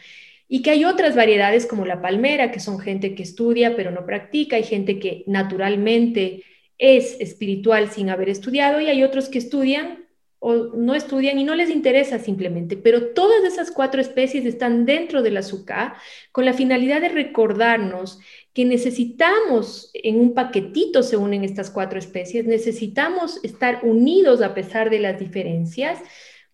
Y 0.48 0.62
que 0.62 0.70
hay 0.70 0.84
otras 0.84 1.14
variedades 1.14 1.64
como 1.64 1.86
la 1.86 2.02
palmera, 2.02 2.50
que 2.50 2.58
son 2.58 2.80
gente 2.80 3.14
que 3.14 3.22
estudia 3.22 3.76
pero 3.76 3.92
no 3.92 4.04
practica, 4.04 4.56
hay 4.56 4.64
gente 4.64 4.98
que 4.98 5.22
naturalmente 5.28 6.42
es 6.76 7.16
espiritual 7.20 7.88
sin 7.88 8.10
haber 8.10 8.30
estudiado 8.30 8.80
y 8.80 8.88
hay 8.88 9.04
otros 9.04 9.28
que 9.28 9.38
estudian 9.38 10.08
o 10.40 10.54
no 10.74 10.94
estudian 10.94 11.38
y 11.38 11.44
no 11.44 11.54
les 11.54 11.70
interesa 11.70 12.18
simplemente, 12.18 12.76
pero 12.76 13.08
todas 13.08 13.44
esas 13.44 13.70
cuatro 13.70 14.00
especies 14.00 14.46
están 14.46 14.86
dentro 14.86 15.22
del 15.22 15.36
azúcar 15.36 15.94
con 16.32 16.46
la 16.46 16.54
finalidad 16.54 17.02
de 17.02 17.10
recordarnos 17.10 18.18
que 18.52 18.64
necesitamos, 18.64 19.90
en 19.94 20.18
un 20.18 20.34
paquetito 20.34 21.02
se 21.02 21.16
unen 21.16 21.44
estas 21.44 21.70
cuatro 21.70 21.98
especies, 21.98 22.46
necesitamos 22.46 23.42
estar 23.44 23.80
unidos 23.82 24.42
a 24.42 24.54
pesar 24.54 24.90
de 24.90 24.98
las 24.98 25.18
diferencias, 25.18 26.00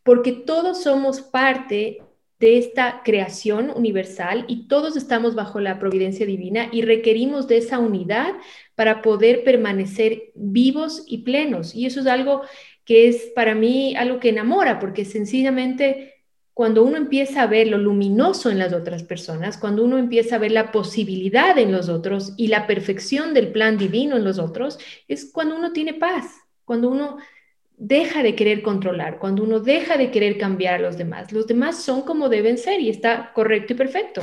porque 0.03 0.33
todos 0.33 0.83
somos 0.83 1.21
parte 1.21 1.99
de 2.39 2.59
esta 2.59 3.01
creación 3.03 3.73
universal 3.75 4.45
y 4.47 4.69
todos 4.69 4.97
estamos 4.97 5.35
bajo 5.35 5.59
la 5.59 5.79
providencia 5.79 6.27
divina 6.27 6.69
y 6.71 6.83
requerimos 6.83 7.49
de 7.49 7.57
esa 7.59 7.79
unidad 7.79 8.35
para 8.75 9.01
poder 9.01 9.43
permanecer 9.43 10.33
vivos 10.35 11.03
y 11.07 11.19
plenos. 11.19 11.75
Y 11.75 11.87
eso 11.87 12.01
es 12.01 12.07
algo 12.07 12.43
que 12.85 13.09
es 13.09 13.33
para 13.35 13.55
mí 13.55 13.97
algo 13.97 14.21
que 14.21 14.29
enamora, 14.29 14.79
porque 14.79 15.07
sencillamente 15.07 16.16
cuando 16.57 16.85
uno 16.85 16.97
empieza 16.97 17.43
a 17.43 17.47
ver 17.47 17.69
lo 17.69 17.77
luminoso 17.77 18.49
en 18.49 18.59
las 18.59 18.73
otras 18.73 19.03
personas, 19.03 19.59
cuando 19.59 19.85
uno 19.85 19.99
empieza 19.99 20.37
a 20.37 20.39
ver 20.39 20.53
la 20.53 20.73
posibilidad 20.73 21.59
en 21.59 21.71
los 21.71 21.91
otros 21.91 22.33
y 22.39 22.47
la 22.47 22.67
perfección 22.67 23.35
del 23.35 23.53
plan 23.53 23.77
divino 23.77 24.17
en 24.17 24.25
los 24.25 24.39
otros, 24.39 24.79
es 25.07 25.31
cuando 25.31 25.55
uno 25.55 25.73
tiene 25.75 25.93
paz, 25.93 26.25
cuando 26.65 26.89
uno 26.89 27.19
deja 27.77 28.23
de 28.23 28.35
querer 28.35 28.63
controlar, 28.63 29.19
cuando 29.19 29.43
uno 29.43 29.61
deja 29.61 29.99
de 29.99 30.11
querer 30.11 30.39
cambiar 30.39 30.77
a 30.77 30.79
los 30.79 30.97
demás. 30.97 31.31
Los 31.31 31.47
demás 31.47 31.77
son 31.77 32.01
como 32.01 32.31
deben 32.31 32.57
ser 32.57 32.81
y 32.81 32.89
está 32.89 33.35
correcto 33.35 33.75
y 33.75 33.77
perfecto. 33.77 34.23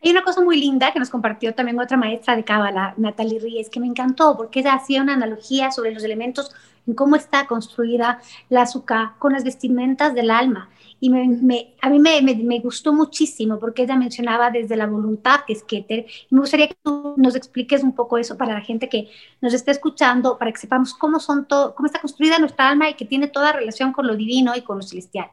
Hay 0.00 0.12
una 0.12 0.22
cosa 0.22 0.40
muy 0.40 0.60
linda 0.60 0.92
que 0.92 1.00
nos 1.00 1.10
compartió 1.10 1.52
también 1.52 1.80
otra 1.80 1.96
maestra 1.96 2.36
de 2.36 2.44
Cábala, 2.44 2.94
Natalie 2.96 3.40
Ríez, 3.40 3.70
que 3.70 3.80
me 3.80 3.88
encantó 3.88 4.36
porque 4.36 4.60
ella 4.60 4.74
hacía 4.74 5.02
una 5.02 5.14
analogía 5.14 5.72
sobre 5.72 5.92
los 5.92 6.04
elementos 6.04 6.54
en 6.86 6.94
cómo 6.94 7.16
está 7.16 7.48
construida 7.48 8.20
la 8.48 8.62
azúcar 8.62 9.14
con 9.18 9.32
las 9.32 9.42
vestimentas 9.42 10.14
del 10.14 10.30
alma. 10.30 10.70
Y 11.00 11.10
me, 11.10 11.74
a 11.80 11.90
mí 11.90 11.98
me, 12.00 12.20
me, 12.22 12.58
gustó 12.60 12.92
muchísimo 12.92 13.58
porque 13.58 13.82
ella 13.82 13.96
mencionaba 13.96 14.50
desde 14.50 14.76
la 14.76 14.86
voluntad, 14.86 15.40
que 15.46 15.52
es 15.52 15.62
Keter. 15.62 16.06
Y 16.30 16.34
me 16.34 16.40
gustaría 16.40 16.68
que 16.68 16.76
tú 16.82 17.14
nos 17.16 17.36
expliques 17.36 17.82
un 17.82 17.94
poco 17.94 18.18
eso 18.18 18.36
para 18.36 18.54
la 18.54 18.60
gente 18.60 18.88
que 18.88 19.08
nos 19.40 19.54
está 19.54 19.70
escuchando, 19.70 20.38
para 20.38 20.52
que 20.52 20.58
sepamos 20.58 20.94
cómo, 20.94 21.20
son 21.20 21.46
todo, 21.46 21.74
cómo 21.74 21.86
está 21.86 22.00
construida 22.00 22.38
nuestra 22.38 22.68
alma 22.68 22.90
y 22.90 22.94
que 22.94 23.04
tiene 23.04 23.28
toda 23.28 23.52
relación 23.52 23.92
con 23.92 24.06
lo 24.06 24.16
divino 24.16 24.54
y 24.56 24.62
con 24.62 24.78
lo 24.78 24.82
celestial. 24.82 25.28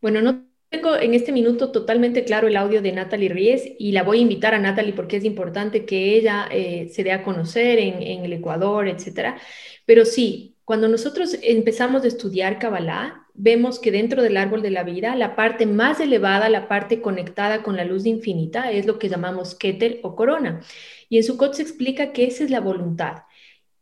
Bueno, 0.00 0.22
no 0.22 0.44
tengo 0.68 0.96
en 0.96 1.14
este 1.14 1.32
minuto 1.32 1.72
totalmente 1.72 2.24
claro 2.24 2.46
el 2.46 2.56
audio 2.56 2.80
de 2.80 2.92
Natalie 2.92 3.28
Ries 3.28 3.72
y 3.78 3.90
la 3.90 4.04
voy 4.04 4.18
a 4.18 4.22
invitar 4.22 4.54
a 4.54 4.58
Natalie 4.60 4.92
porque 4.92 5.16
es 5.16 5.24
importante 5.24 5.84
que 5.84 6.14
ella 6.14 6.46
eh, 6.50 6.88
se 6.92 7.02
dé 7.02 7.10
a 7.10 7.24
conocer 7.24 7.80
en, 7.80 8.00
en 8.00 8.24
el 8.24 8.32
Ecuador, 8.34 8.86
etcétera. 8.86 9.36
Pero 9.84 10.04
sí, 10.04 10.56
cuando 10.64 10.86
nosotros 10.86 11.36
empezamos 11.42 12.04
a 12.04 12.06
estudiar 12.06 12.60
Kabbalah, 12.60 13.19
vemos 13.34 13.78
que 13.78 13.90
dentro 13.90 14.22
del 14.22 14.36
árbol 14.36 14.62
de 14.62 14.70
la 14.70 14.82
vida, 14.84 15.16
la 15.16 15.36
parte 15.36 15.66
más 15.66 16.00
elevada, 16.00 16.48
la 16.48 16.68
parte 16.68 17.00
conectada 17.00 17.62
con 17.62 17.76
la 17.76 17.84
luz 17.84 18.06
infinita, 18.06 18.70
es 18.72 18.86
lo 18.86 18.98
que 18.98 19.08
llamamos 19.08 19.54
Keter 19.54 20.00
o 20.02 20.16
corona. 20.16 20.60
Y 21.08 21.18
en 21.18 21.24
Sukkot 21.24 21.54
se 21.54 21.62
explica 21.62 22.12
que 22.12 22.26
esa 22.26 22.44
es 22.44 22.50
la 22.50 22.60
voluntad. 22.60 23.22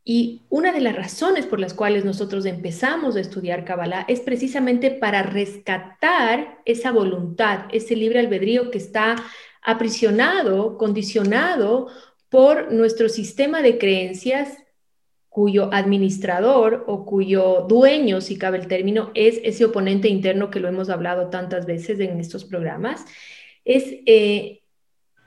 Y 0.05 0.43
una 0.49 0.73
de 0.73 0.81
las 0.81 0.97
razones 0.97 1.45
por 1.45 1.61
las 1.61 1.75
cuales 1.75 2.05
nosotros 2.05 2.47
empezamos 2.47 3.15
a 3.17 3.21
estudiar 3.21 3.65
Kabbalah 3.67 4.07
es 4.09 4.21
precisamente 4.21 4.91
para 4.91 5.23
rescatar 5.23 6.61
esa 6.65 6.93
voluntad, 6.93 7.67
ese 7.73 7.95
libre 7.95 8.21
albedrío 8.21 8.71
que 8.71 8.79
está 8.79 9.17
aprisionado, 9.61 10.79
condicionado 10.79 11.89
por 12.31 12.73
nuestro 12.73 13.11
sistema 13.11 13.61
de 13.61 13.77
creencias 13.77 14.57
cuyo 15.39 15.73
administrador 15.73 16.83
o 16.89 17.07
cuyo 17.07 17.65
dueño, 17.69 18.21
si 18.21 18.37
cabe 18.37 18.59
el 18.59 18.67
término, 18.67 19.13
es 19.15 19.41
ese 19.45 19.65
oponente 19.65 20.09
interno 20.09 20.51
que 20.51 20.59
lo 20.59 20.67
hemos 20.67 20.91
hablado 20.91 21.31
tantas 21.31 21.65
veces 21.65 22.01
en 22.01 22.19
estos 22.19 22.45
programas, 22.45 23.05
es 23.65 23.85
eh, 24.07 24.63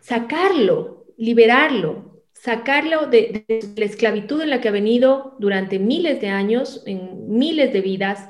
sacarlo, 0.02 1.06
liberarlo, 1.18 2.26
sacarlo 2.34 3.08
de, 3.08 3.46
la 3.78 3.86
esclavitud 3.86 4.42
en 4.42 4.50
la 4.50 4.60
que 4.60 4.68
ha 4.68 4.74
venido 4.74 5.38
durante 5.40 5.80
miles 5.80 6.20
de 6.20 6.28
años, 6.28 6.84
en 6.86 7.30
miles 7.30 7.72
de 7.72 7.80
vidas, 7.80 8.28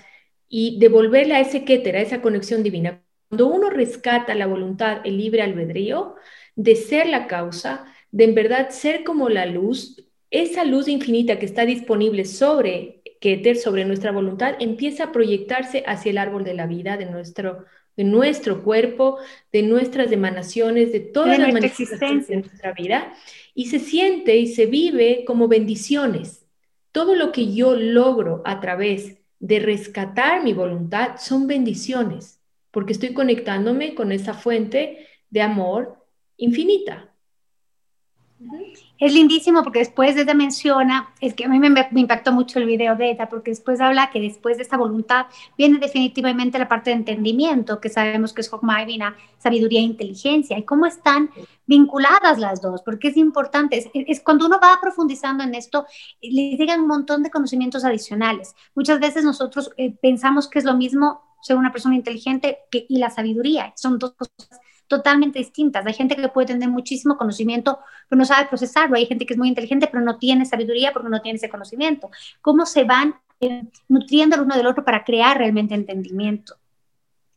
y 0.48 0.78
devolverle 0.78 1.34
a 1.34 1.40
ese 1.40 1.66
kéter, 1.66 1.96
a 1.96 2.02
esa 2.02 2.22
conexión 2.22 2.62
divina. 2.62 3.02
Cuando 3.28 3.48
uno 3.48 3.72
rescata 3.72 4.36
la 4.36 4.46
voluntad, 4.46 5.02
el 5.04 5.18
libre 5.18 5.42
albedrío, 5.42 6.14
de 6.56 6.76
ser 6.76 7.08
la 7.08 7.26
causa, 7.26 7.92
de 8.12 8.26
en 8.26 8.36
verdad 8.36 8.70
ser 8.70 9.04
como 9.04 9.30
la 9.30 9.48
luz, 9.48 10.11
esa 10.32 10.64
luz 10.64 10.88
infinita 10.88 11.38
que 11.38 11.46
está 11.46 11.66
disponible 11.66 12.26
sobre 12.26 13.02
Keter, 13.20 13.58
sobre 13.58 13.86
nuestra 13.86 14.12
voluntad, 14.12 14.56
empieza 14.60 15.06
a 15.06 15.12
proyectarse 15.12 15.84
hacia 15.86 16.10
el 16.10 16.18
árbol 16.18 16.44
de 16.44 16.56
la 16.56 16.66
vida 16.66 16.98
de 16.98 17.06
nuestro, 17.06 17.66
de 17.96 18.06
nuestro 18.06 18.64
cuerpo, 18.64 19.18
de 19.52 19.62
nuestras 19.62 20.12
emanaciones, 20.12 20.92
de 20.92 21.02
todas 21.02 21.38
las 21.38 21.54
manifestaciones 21.54 22.28
de 22.28 22.38
nuestra 22.38 22.72
vida, 22.72 23.14
y 23.54 23.68
se 23.68 23.80
siente 23.80 24.38
y 24.38 24.48
se 24.48 24.66
vive 24.66 25.24
como 25.26 25.48
bendiciones. 25.48 26.48
Todo 26.92 27.16
lo 27.16 27.32
que 27.32 27.54
yo 27.54 27.76
logro 27.76 28.42
a 28.46 28.60
través 28.60 29.18
de 29.40 29.60
rescatar 29.60 30.44
mi 30.44 30.54
voluntad 30.54 31.18
son 31.18 31.46
bendiciones, 31.46 32.40
porque 32.72 32.94
estoy 32.94 33.14
conectándome 33.14 33.96
con 33.96 34.12
esa 34.12 34.34
fuente 34.34 35.08
de 35.30 35.42
amor 35.42 35.98
infinita. 36.38 37.10
Es 39.02 39.16
lindísimo 39.16 39.64
porque 39.64 39.80
después 39.80 40.14
de 40.14 40.22
ella 40.22 40.36
menciona, 40.36 41.12
es 41.20 41.34
que 41.34 41.46
a 41.46 41.48
mí 41.48 41.60
me, 41.60 41.90
impactó 41.96 42.32
mucho 42.32 42.60
el 42.60 42.68
video 42.68 42.96
de 42.96 43.10
ella, 43.10 43.30
porque 43.30 43.50
después 43.50 43.82
habla 43.82 44.12
que 44.12 44.22
después 44.22 44.58
de 44.58 44.64
esta 44.64 44.78
voluntad 44.78 45.26
viene 45.58 45.80
definitivamente 45.80 46.60
la 46.60 46.68
parte 46.68 46.92
de 46.92 46.98
entendimiento, 46.98 47.82
que 47.82 47.90
sabemos 47.90 48.32
que 48.32 48.42
es 48.42 48.54
Hokmah 48.54 48.86
sabiduría 49.40 49.80
e 49.80 49.84
inteligencia, 49.86 50.56
y 50.56 50.66
cómo 50.66 50.86
están 50.86 51.32
vinculadas 51.66 52.38
las 52.38 52.62
dos, 52.62 52.84
porque 52.84 53.08
es 53.08 53.18
importante, 53.18 53.90
es, 53.92 54.22
cuando 54.22 54.46
uno 54.46 54.60
va 54.62 54.78
profundizando 54.80 55.44
en 55.44 55.56
esto, 55.56 55.88
le 56.22 56.56
llegan 56.56 56.82
un 56.82 56.88
montón 56.88 57.24
de 57.24 57.32
conocimientos 57.32 57.84
adicionales. 57.84 58.54
Muchas 58.76 59.00
veces 59.00 59.24
nosotros 59.24 59.72
eh, 59.78 59.96
pensamos 60.00 60.48
que 60.48 60.60
es 60.60 60.66
lo 60.66 60.78
mismo 60.78 61.24
ser 61.42 61.58
una 61.58 61.72
persona 61.72 61.96
inteligente 61.96 62.60
que, 62.70 62.86
y 62.88 63.00
la 63.00 63.10
sabiduría, 63.10 63.74
son 63.76 63.98
dos 63.98 64.14
cosas 64.14 64.62
totalmente 64.92 65.40
distintas. 65.40 65.86
Hay 65.86 65.94
gente 65.94 66.18
que 66.18 66.28
puede 66.28 66.48
tener 66.48 66.68
muchísimo 66.68 67.16
conocimiento, 67.16 67.80
pero 68.10 68.20
no 68.20 68.26
sabe 68.26 68.50
procesarlo. 68.50 68.98
Hay 68.98 69.06
gente 69.06 69.26
que 69.26 69.34
es 69.34 69.38
muy 69.38 69.48
inteligente, 69.48 69.88
pero 69.88 70.04
no 70.04 70.18
tiene 70.18 70.46
sabiduría 70.46 70.92
porque 70.92 71.08
no 71.08 71.22
tiene 71.22 71.38
ese 71.38 71.48
conocimiento. 71.48 72.12
¿Cómo 72.42 72.66
se 72.66 72.84
van 72.84 73.16
eh, 73.40 73.64
nutriendo 73.88 74.36
el 74.36 74.42
uno 74.42 74.58
del 74.58 74.68
otro 74.68 74.84
para 74.84 75.06
crear 75.06 75.38
realmente 75.38 75.76
entendimiento? 75.76 76.56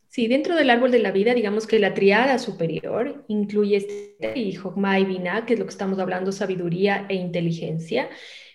Sí, 0.09 0.27
dentro 0.27 0.57
del 0.57 0.69
árbol 0.69 0.91
de 0.91 0.99
la 0.99 1.13
vida, 1.13 1.33
digamos 1.33 1.69
que 1.69 1.79
la 1.79 1.95
triada 1.95 2.41
superior 2.41 3.25
incluye 3.29 3.77
este 3.77 4.33
y 4.35 4.59
y 4.59 5.05
Binah, 5.05 5.47
que 5.47 5.55
es 5.55 5.59
lo 5.61 5.65
que 5.65 5.71
estamos 5.71 6.01
hablando, 6.01 6.33
sabiduría 6.33 7.07
e 7.09 7.15
inteligencia. 7.15 8.09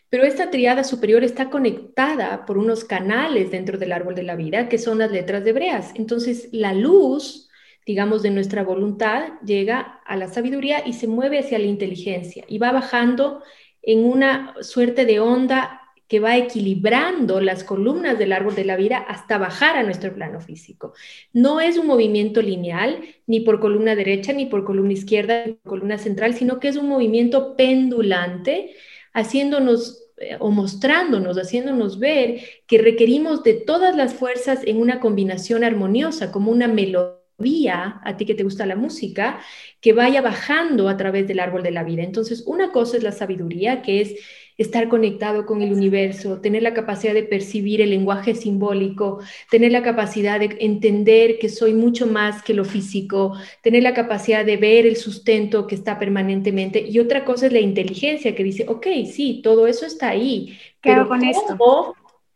Pero 0.10 0.26
esta 0.26 0.50
triada 0.50 0.84
superior 0.84 1.24
está 1.24 1.50
conectada 1.50 2.46
por 2.46 2.58
unos 2.58 2.84
canales 2.84 3.52
dentro 3.52 3.78
del 3.78 3.94
árbol 3.94 4.16
de 4.16 4.24
la 4.24 4.36
vida, 4.36 4.68
que 4.68 4.78
son 4.78 4.98
las 4.98 5.12
letras 5.12 5.46
hebreas. 5.48 5.94
Entonces, 5.96 6.50
la 6.52 6.74
luz 6.74 7.49
digamos, 7.90 8.22
de 8.22 8.30
nuestra 8.30 8.62
voluntad, 8.62 9.30
llega 9.44 10.00
a 10.06 10.16
la 10.16 10.28
sabiduría 10.28 10.86
y 10.86 10.94
se 10.94 11.08
mueve 11.08 11.40
hacia 11.40 11.58
la 11.58 11.66
inteligencia 11.66 12.46
y 12.48 12.60
va 12.60 12.72
bajando 12.72 13.42
en 13.82 14.06
una 14.06 14.54
suerte 14.62 15.06
de 15.06 15.20
onda 15.20 15.82
que 16.08 16.20
va 16.20 16.38
equilibrando 16.38 17.42
las 17.42 17.64
columnas 17.64 18.20
del 18.20 18.32
árbol 18.34 18.54
de 18.54 18.64
la 18.64 18.76
vida 18.76 19.00
hasta 19.00 19.40
bajar 19.40 19.76
a 19.76 19.82
nuestro 19.82 20.14
plano 20.14 20.40
físico. 20.40 20.94
No 21.34 21.62
es 21.62 21.80
un 21.80 21.88
movimiento 21.88 22.44
lineal, 22.44 23.00
ni 23.26 23.40
por 23.40 23.60
columna 23.60 23.96
derecha, 23.96 24.34
ni 24.34 24.46
por 24.46 24.66
columna 24.66 24.94
izquierda, 24.94 25.48
ni 25.48 25.54
por 25.54 25.72
columna 25.72 25.98
central, 25.98 26.36
sino 26.36 26.60
que 26.60 26.68
es 26.68 26.76
un 26.76 26.90
movimiento 26.90 27.56
pendulante, 27.56 28.76
haciéndonos 29.14 30.12
eh, 30.18 30.38
o 30.40 30.52
mostrándonos, 30.52 31.40
haciéndonos 31.40 31.98
ver 31.98 32.42
que 32.68 32.78
requerimos 32.78 33.42
de 33.42 33.56
todas 33.56 33.96
las 33.96 34.14
fuerzas 34.14 34.60
en 34.68 34.80
una 34.80 35.00
combinación 35.00 35.64
armoniosa, 35.64 36.32
como 36.32 36.52
una 36.52 36.68
melodía 36.68 37.19
vía, 37.40 38.00
a 38.04 38.18
ti 38.18 38.26
que 38.26 38.36
te 38.36 38.44
gusta 38.44 38.66
la 38.66 38.76
música, 38.76 39.40
que 39.82 39.94
vaya 39.94 40.22
bajando 40.22 40.90
a 40.90 40.98
través 40.98 41.28
del 41.28 41.40
árbol 41.40 41.64
de 41.64 41.72
la 41.72 41.84
vida. 41.84 42.04
Entonces, 42.04 42.44
una 42.46 42.72
cosa 42.72 42.98
es 42.98 43.04
la 43.04 43.12
sabiduría, 43.12 43.82
que 43.82 44.02
es 44.02 44.16
estar 44.60 44.90
conectado 44.90 45.46
con 45.46 45.62
el 45.62 45.72
universo, 45.72 46.42
tener 46.42 46.62
la 46.64 46.74
capacidad 46.74 47.14
de 47.14 47.24
percibir 47.24 47.80
el 47.80 47.92
lenguaje 47.92 48.36
simbólico, 48.36 49.20
tener 49.50 49.72
la 49.72 49.82
capacidad 49.82 50.38
de 50.38 50.58
entender 50.60 51.40
que 51.40 51.48
soy 51.48 51.74
mucho 51.74 52.08
más 52.08 52.44
que 52.44 52.54
lo 52.54 52.66
físico, 52.66 53.38
tener 53.64 53.84
la 53.84 53.94
capacidad 53.94 54.44
de 54.46 54.58
ver 54.58 54.86
el 54.86 54.98
sustento 54.98 55.66
que 55.66 55.76
está 55.76 55.98
permanentemente. 55.98 56.82
Y 56.82 57.00
otra 57.00 57.24
cosa 57.24 57.48
es 57.48 57.54
la 57.54 57.62
inteligencia 57.62 58.36
que 58.36 58.44
dice, 58.44 58.66
ok, 58.68 58.86
sí, 59.10 59.40
todo 59.42 59.66
eso 59.66 59.86
está 59.86 60.10
ahí. 60.10 60.58
pero 60.82 61.08
con 61.08 61.20
¿cómo, 61.20 61.32
esto? 61.32 61.96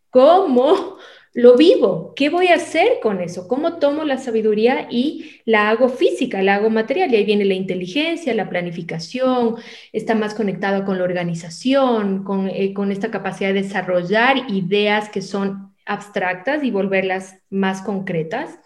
¿Cómo 0.10 0.98
lo 1.34 1.58
vivo. 1.58 2.14
¿Qué 2.16 2.30
voy 2.30 2.48
a 2.48 2.56
hacer 2.56 3.00
con 3.02 3.20
eso? 3.22 3.48
¿Cómo 3.48 3.80
tomo 3.80 4.04
la 4.04 4.18
sabiduría 4.18 4.88
y 4.92 5.42
la 5.46 5.70
hago 5.70 5.90
física, 5.90 6.42
la 6.44 6.56
hago 6.56 6.70
material? 6.70 7.12
Y 7.12 7.16
ahí 7.18 7.26
viene 7.26 7.46
la 7.46 7.56
inteligencia, 7.56 8.34
la 8.36 8.50
planificación, 8.50 9.56
está 9.92 10.16
más 10.16 10.36
conectado 10.36 10.86
con 10.86 10.98
la 11.00 11.04
organización, 11.06 12.24
con, 12.24 12.50
eh, 12.50 12.74
con 12.74 12.92
esta 12.92 13.12
capacidad 13.12 13.54
de 13.54 13.64
desarrollar 13.64 14.52
ideas 14.52 15.10
que 15.10 15.22
son 15.22 15.73
abstractas 15.86 16.64
y 16.64 16.72
volverlas 16.72 17.38
más 17.50 17.82
concretas. 17.82 18.60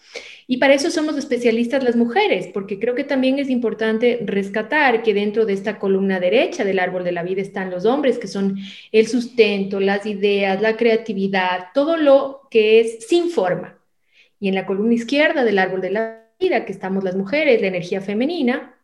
Y 0.45 0.57
para 0.57 0.74
eso 0.74 0.91
somos 0.91 1.17
especialistas 1.17 1.83
las 1.83 1.95
mujeres, 1.95 2.47
porque 2.53 2.79
creo 2.79 2.95
que 2.95 3.03
también 3.03 3.39
es 3.39 3.50
importante 3.50 4.19
rescatar 4.25 5.03
que 5.03 5.13
dentro 5.13 5.45
de 5.45 5.53
esta 5.53 5.79
columna 5.79 6.19
derecha 6.19 6.63
del 6.63 6.79
árbol 6.79 7.03
de 7.03 7.12
la 7.12 7.24
vida 7.24 7.41
están 7.41 7.69
los 7.69 7.86
hombres, 7.86 8.17
que 8.17 8.27
son 8.27 8.57
el 8.91 9.07
sustento, 9.07 9.79
las 9.79 10.05
ideas, 10.05 10.62
la 10.62 10.77
creatividad, 10.77 11.67
todo 11.74 11.97
lo 11.97 12.47
que 12.50 12.79
es 12.79 13.07
sin 13.07 13.29
forma. 13.29 13.77
Y 14.39 14.47
en 14.47 14.55
la 14.55 14.65
columna 14.65 14.93
izquierda 14.93 15.43
del 15.43 15.59
árbol 15.59 15.81
de 15.81 15.91
la 15.91 16.24
vida, 16.39 16.65
que 16.65 16.71
estamos 16.71 17.03
las 17.03 17.15
mujeres, 17.15 17.62
la 17.62 17.67
energía 17.67 18.01
femenina, 18.01 18.75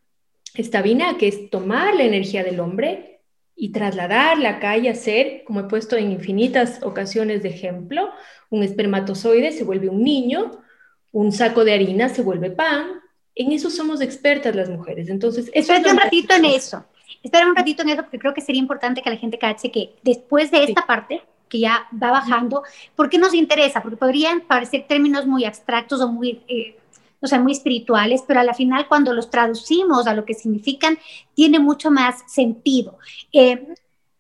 está 0.56 0.82
Vina, 0.82 1.18
que 1.18 1.28
es 1.28 1.50
tomar 1.50 1.96
la 1.96 2.04
energía 2.04 2.44
del 2.44 2.60
hombre 2.60 3.13
y 3.56 3.72
trasladarla 3.72 4.50
acá 4.50 4.78
y 4.78 4.88
hacer, 4.88 5.44
como 5.46 5.62
he 5.62 5.64
puesto 5.64 5.96
en 5.96 6.12
infinitas 6.12 6.82
ocasiones 6.84 7.44
de 7.44 7.50
ejemplo, 7.50 8.10
un 8.50 8.64
espermatozoide 8.64 9.52
se 9.52 9.64
vuelve 9.64 9.90
un 9.90 10.04
niño, 10.04 10.64
un 11.12 11.32
saco 11.32 11.64
de 11.64 11.74
harina 11.74 12.10
se 12.10 12.24
vuelve 12.24 12.52
pan. 12.52 13.02
En 13.36 13.52
eso 13.52 13.70
somos 13.70 14.02
expertas 14.02 14.56
las 14.56 14.70
mujeres. 14.70 15.10
Entonces, 15.10 15.50
eso 15.54 15.74
un 15.74 15.98
ratito 15.98 16.36
en 16.36 16.46
eso. 16.46 16.86
Espera 17.22 17.48
un 17.48 17.56
ratito 17.56 17.84
en 17.84 17.90
eso 17.90 18.02
porque 18.02 18.20
creo 18.20 18.34
que 18.34 18.42
sería 18.42 18.60
importante 18.60 19.02
que 19.02 19.10
la 19.10 19.18
gente 19.18 19.38
cache 19.38 19.72
que 19.72 19.96
después 20.04 20.52
de 20.52 20.64
esta 20.64 20.86
parte, 20.86 21.22
que 21.48 21.60
ya 21.60 21.88
va 21.92 22.12
bajando, 22.12 22.64
¿por 22.96 23.10
qué 23.10 23.18
nos 23.18 23.34
interesa? 23.34 23.82
Porque 23.82 23.98
podrían 23.98 24.42
parecer 24.42 24.86
términos 24.88 25.26
muy 25.26 25.46
abstractos 25.46 26.02
o 26.02 26.12
muy 26.12 26.42
eh, 26.48 26.76
o 27.24 27.28
sea, 27.28 27.40
muy 27.40 27.54
espirituales, 27.54 28.24
pero 28.28 28.42
a 28.42 28.44
la 28.44 28.54
final 28.54 28.88
cuando 28.88 29.14
los 29.14 29.30
traducimos 29.30 30.08
a 30.08 30.14
lo 30.14 30.26
que 30.26 30.34
significan, 30.34 30.98
tiene 31.34 31.60
mucho 31.60 31.90
más 31.90 32.24
sentido. 32.32 33.00
Eh, 33.32 33.74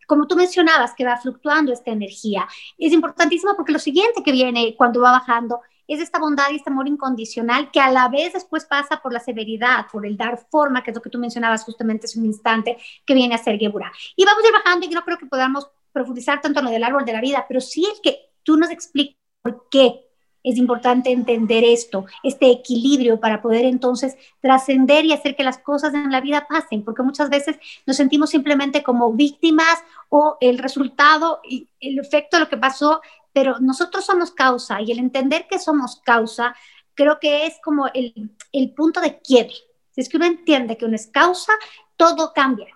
como 0.07 0.27
tú 0.27 0.35
mencionabas, 0.35 0.93
que 0.95 1.05
va 1.05 1.17
fluctuando 1.17 1.71
esta 1.71 1.91
energía, 1.91 2.47
es 2.77 2.93
importantísimo 2.93 3.53
porque 3.55 3.71
lo 3.71 3.79
siguiente 3.79 4.23
que 4.23 4.31
viene 4.31 4.75
cuando 4.77 5.01
va 5.01 5.11
bajando 5.11 5.61
es 5.87 5.99
esta 5.99 6.19
bondad 6.19 6.45
y 6.51 6.55
este 6.55 6.69
amor 6.69 6.87
incondicional 6.87 7.71
que 7.71 7.79
a 7.79 7.91
la 7.91 8.07
vez 8.07 8.33
después 8.33 8.65
pasa 8.65 9.01
por 9.01 9.11
la 9.11 9.19
severidad, 9.19 9.87
por 9.91 10.05
el 10.05 10.15
dar 10.15 10.39
forma, 10.49 10.81
que 10.81 10.91
es 10.91 10.95
lo 10.95 11.01
que 11.01 11.09
tú 11.09 11.19
mencionabas 11.19 11.63
justamente 11.63 12.05
hace 12.05 12.19
un 12.19 12.25
instante, 12.25 12.77
que 13.05 13.13
viene 13.13 13.35
a 13.35 13.37
ser 13.37 13.57
Gebura. 13.57 13.91
Y 14.15 14.23
vamos 14.23 14.43
a 14.43 14.47
ir 14.47 14.53
bajando 14.53 14.85
y 14.85 14.89
no 14.89 15.03
creo 15.03 15.17
que 15.17 15.25
podamos 15.25 15.69
profundizar 15.91 16.41
tanto 16.41 16.59
en 16.59 16.65
lo 16.65 16.71
del 16.71 16.83
árbol 16.83 17.05
de 17.05 17.13
la 17.13 17.21
vida, 17.21 17.45
pero 17.47 17.59
sí 17.59 17.85
el 17.85 18.01
que 18.01 18.31
tú 18.43 18.55
nos 18.57 18.71
expliques 18.71 19.17
por 19.41 19.67
qué 19.69 20.12
es 20.43 20.57
importante 20.57 21.11
entender 21.11 21.63
esto, 21.63 22.05
este 22.21 22.51
equilibrio 22.51 23.19
para 23.19 23.41
poder 23.41 23.65
entonces 23.65 24.15
trascender 24.41 25.05
y 25.05 25.13
hacer 25.13 25.35
que 25.35 25.43
las 25.43 25.57
cosas 25.57 25.93
en 25.93 26.11
la 26.11 26.21
vida 26.21 26.47
pasen, 26.47 26.83
porque 26.83 27.03
muchas 27.03 27.29
veces 27.29 27.57
nos 27.85 27.97
sentimos 27.97 28.29
simplemente 28.29 28.83
como 28.83 29.13
víctimas 29.13 29.83
o 30.09 30.37
el 30.41 30.57
resultado 30.57 31.41
el 31.79 31.99
efecto 31.99 32.37
de 32.37 32.43
lo 32.43 32.49
que 32.49 32.57
pasó, 32.57 33.01
pero 33.31 33.59
nosotros 33.59 34.05
somos 34.05 34.31
causa 34.31 34.81
y 34.81 34.91
el 34.91 34.99
entender 34.99 35.47
que 35.47 35.59
somos 35.59 36.01
causa 36.03 36.55
creo 36.93 37.19
que 37.19 37.45
es 37.45 37.55
como 37.63 37.87
el, 37.93 38.31
el 38.51 38.73
punto 38.73 39.01
de 39.01 39.19
quiebre. 39.19 39.55
Si 39.91 40.01
es 40.01 40.09
que 40.09 40.17
uno 40.17 40.25
entiende 40.25 40.77
que 40.77 40.85
uno 40.85 40.95
es 40.95 41.07
causa, 41.07 41.53
todo 41.97 42.33
cambia. 42.33 42.67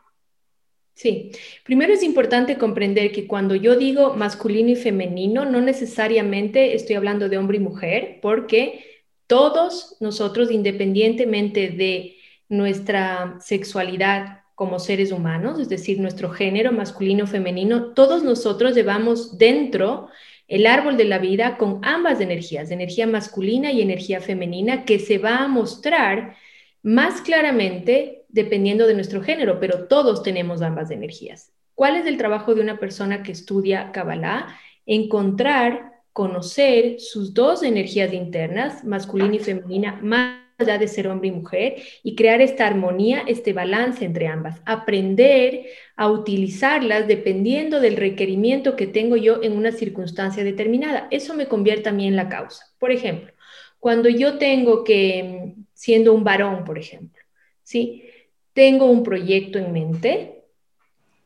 Sí, 0.97 1.29
primero 1.63 1.93
es 1.93 2.01
importante 2.01 2.57
comprender 2.57 3.11
que 3.11 3.27
cuando 3.27 3.53
yo 3.53 3.75
digo 3.75 4.15
masculino 4.15 4.71
y 4.71 4.75
femenino, 4.75 5.45
no 5.45 5.61
necesariamente 5.61 6.73
estoy 6.73 6.95
hablando 6.95 7.29
de 7.29 7.37
hombre 7.37 7.57
y 7.57 7.59
mujer, 7.59 8.17
porque 8.19 8.83
todos 9.27 9.95
nosotros, 9.99 10.49
independientemente 10.49 11.69
de 11.69 12.15
nuestra 12.49 13.37
sexualidad 13.41 14.39
como 14.55 14.79
seres 14.79 15.11
humanos, 15.11 15.59
es 15.59 15.69
decir, 15.69 15.99
nuestro 15.99 16.31
género 16.31 16.71
masculino 16.71 17.25
o 17.25 17.27
femenino, 17.27 17.93
todos 17.93 18.23
nosotros 18.23 18.73
llevamos 18.73 19.37
dentro 19.37 20.09
el 20.47 20.65
árbol 20.65 20.97
de 20.97 21.05
la 21.05 21.19
vida 21.19 21.57
con 21.57 21.79
ambas 21.83 22.21
energías, 22.21 22.71
energía 22.71 23.05
masculina 23.05 23.71
y 23.71 23.83
energía 23.83 24.19
femenina, 24.19 24.83
que 24.83 24.97
se 24.97 25.19
va 25.19 25.43
a 25.43 25.47
mostrar 25.47 26.35
más 26.81 27.21
claramente 27.21 28.16
dependiendo 28.29 28.87
de 28.87 28.93
nuestro 28.93 29.21
género, 29.21 29.59
pero 29.59 29.87
todos 29.87 30.23
tenemos 30.23 30.61
ambas 30.61 30.91
energías. 30.91 31.51
¿Cuál 31.75 31.95
es 31.95 32.05
el 32.05 32.17
trabajo 32.17 32.55
de 32.55 32.61
una 32.61 32.79
persona 32.79 33.23
que 33.23 33.31
estudia 33.31 33.91
Kabbalah? 33.91 34.47
Encontrar, 34.85 36.01
conocer 36.11 36.99
sus 36.99 37.33
dos 37.33 37.63
energías 37.63 38.13
internas, 38.13 38.83
masculina 38.83 39.35
y 39.35 39.39
femenina, 39.39 39.99
más 40.01 40.41
allá 40.57 40.79
de 40.79 40.87
ser 40.87 41.07
hombre 41.07 41.27
y 41.27 41.33
mujer, 41.33 41.75
y 42.01 42.15
crear 42.15 42.41
esta 42.41 42.65
armonía, 42.65 43.23
este 43.27 43.53
balance 43.53 44.03
entre 44.03 44.27
ambas. 44.27 44.59
Aprender 44.65 45.67
a 45.95 46.09
utilizarlas 46.09 47.07
dependiendo 47.07 47.79
del 47.79 47.95
requerimiento 47.95 48.75
que 48.75 48.87
tengo 48.87 49.15
yo 49.15 49.43
en 49.43 49.53
una 49.53 49.71
circunstancia 49.71 50.43
determinada. 50.43 51.07
Eso 51.11 51.35
me 51.35 51.47
convierte 51.47 51.89
a 51.89 51.93
mí 51.93 52.07
en 52.07 52.15
la 52.15 52.27
causa. 52.27 52.65
Por 52.79 52.91
ejemplo, 52.91 53.31
cuando 53.79 54.09
yo 54.09 54.39
tengo 54.39 54.83
que 54.83 55.53
siendo 55.73 56.13
un 56.13 56.23
varón, 56.23 56.65
por 56.65 56.79
ejemplo. 56.79 57.21
¿sí? 57.67 58.06
Tengo 58.57 58.85
un 58.85 59.03
proyecto 59.03 59.59
en 59.59 59.71
mente, 59.71 60.41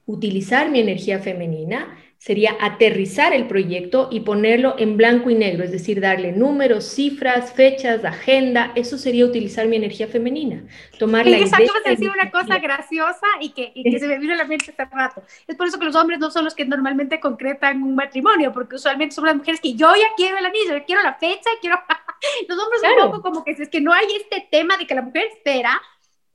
utilizar 0.06 0.70
mi 0.70 0.82
energía 0.82 1.20
femenina 1.20 1.98
sería 2.17 2.58
aterrizar 2.60 3.32
el 3.32 3.48
proyecto 3.48 4.10
y 4.12 4.20
ponerlo 4.20 4.76
en 4.78 4.98
blanco 4.98 5.30
y 5.30 5.36
negro, 5.36 5.63
es 5.63 5.72
decir, 5.72 6.02
darle 6.02 6.34
números, 6.34 6.84
cifras, 6.84 7.54
fechas, 7.54 8.04
agenda, 8.04 8.74
eso 8.76 8.98
sería 8.98 9.26
utilizar 9.26 9.65
mi 9.67 9.78
energía 9.78 10.08
femenina. 10.08 10.65
Tomar 11.00 11.26
la 11.26 11.38
idea. 11.38 11.58
de 11.86 11.89
decir 11.89 12.12
una 12.12 12.30
cosa 12.30 12.60
graciosa 12.60 13.26
y 13.39 13.52
que, 13.54 13.72
y 13.74 13.89
que 13.89 13.98
se 13.98 14.08
me 14.10 14.20
vino 14.20 14.34
a 14.34 14.36
la 14.36 14.44
mente 14.44 14.70
hace 14.78 14.94
rato. 14.94 15.24
Es 15.48 15.56
por 15.56 15.67
eso 15.67 15.80
que 15.80 15.86
los 15.86 15.96
hombres 15.96 16.20
no 16.20 16.32
son 16.32 16.44
los 16.44 16.54
que 16.54 16.65
normalmente 16.65 17.22
concretan 17.22 17.82
un 17.82 17.96
matrimonio, 17.96 18.52
porque 18.52 18.76
usualmente 18.76 19.15
son 19.15 19.24
las 19.24 19.38
mujeres 19.38 19.62
que 19.62 19.74
yo 19.74 19.96
ya 19.96 20.08
quiero 20.17 20.38
el 20.38 20.46
anillo, 20.46 20.78
yo 20.78 20.84
quiero 20.86 21.02
la 21.02 21.13
fecha, 21.13 21.50
quiero 21.62 21.80
Los 22.50 22.60
hombres 22.60 22.82
un 23.06 23.10
poco 23.10 23.22
como 23.22 23.46
que 23.46 23.52
es 23.52 23.70
que 23.70 23.80
no 23.80 23.94
hay 23.94 24.08
este 24.17 24.46
tema 24.52 24.76
de 24.76 24.86
que 24.86 24.96
la 24.96 25.02
mujer 25.02 25.24
espera 25.34 25.82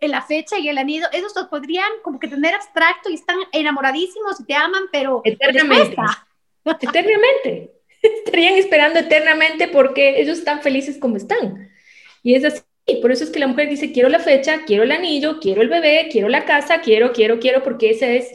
en 0.01 0.11
la 0.11 0.23
fecha 0.23 0.59
y 0.59 0.69
el 0.69 0.79
anillo, 0.79 1.07
esos 1.13 1.35
los 1.35 1.47
podrían 1.47 1.91
como 2.03 2.19
que 2.19 2.29
tener 2.29 2.55
abstracto 2.55 3.11
y 3.11 3.15
están 3.15 3.39
enamoradísimos 3.53 4.41
y 4.41 4.45
te 4.45 4.55
aman, 4.55 4.85
pero 4.93 5.23
eternamente. 5.25 5.97
Eternamente. 6.81 7.73
Estarían 8.03 8.55
esperando 8.55 8.99
eternamente 8.99 9.69
porque 9.69 10.21
ellos 10.21 10.39
están 10.39 10.63
felices 10.63 10.99
como 10.99 11.17
están. 11.17 11.71
Y 12.23 12.35
es 12.35 12.45
así. 12.45 12.61
Por 13.03 13.11
eso 13.11 13.25
es 13.25 13.31
que 13.31 13.41
la 13.41 13.49
mujer 13.49 13.69
dice, 13.69 13.91
quiero 13.91 14.09
la 14.09 14.21
fecha, 14.21 14.65
quiero 14.65 14.85
el 14.85 14.93
anillo, 14.93 15.41
quiero 15.41 15.61
el 15.63 15.69
bebé, 15.69 16.09
quiero 16.11 16.29
la 16.29 16.45
casa, 16.45 16.81
quiero, 16.81 17.13
quiero, 17.13 17.41
quiero, 17.41 17.65
porque 17.65 17.91
ese 17.91 18.17
es, 18.17 18.31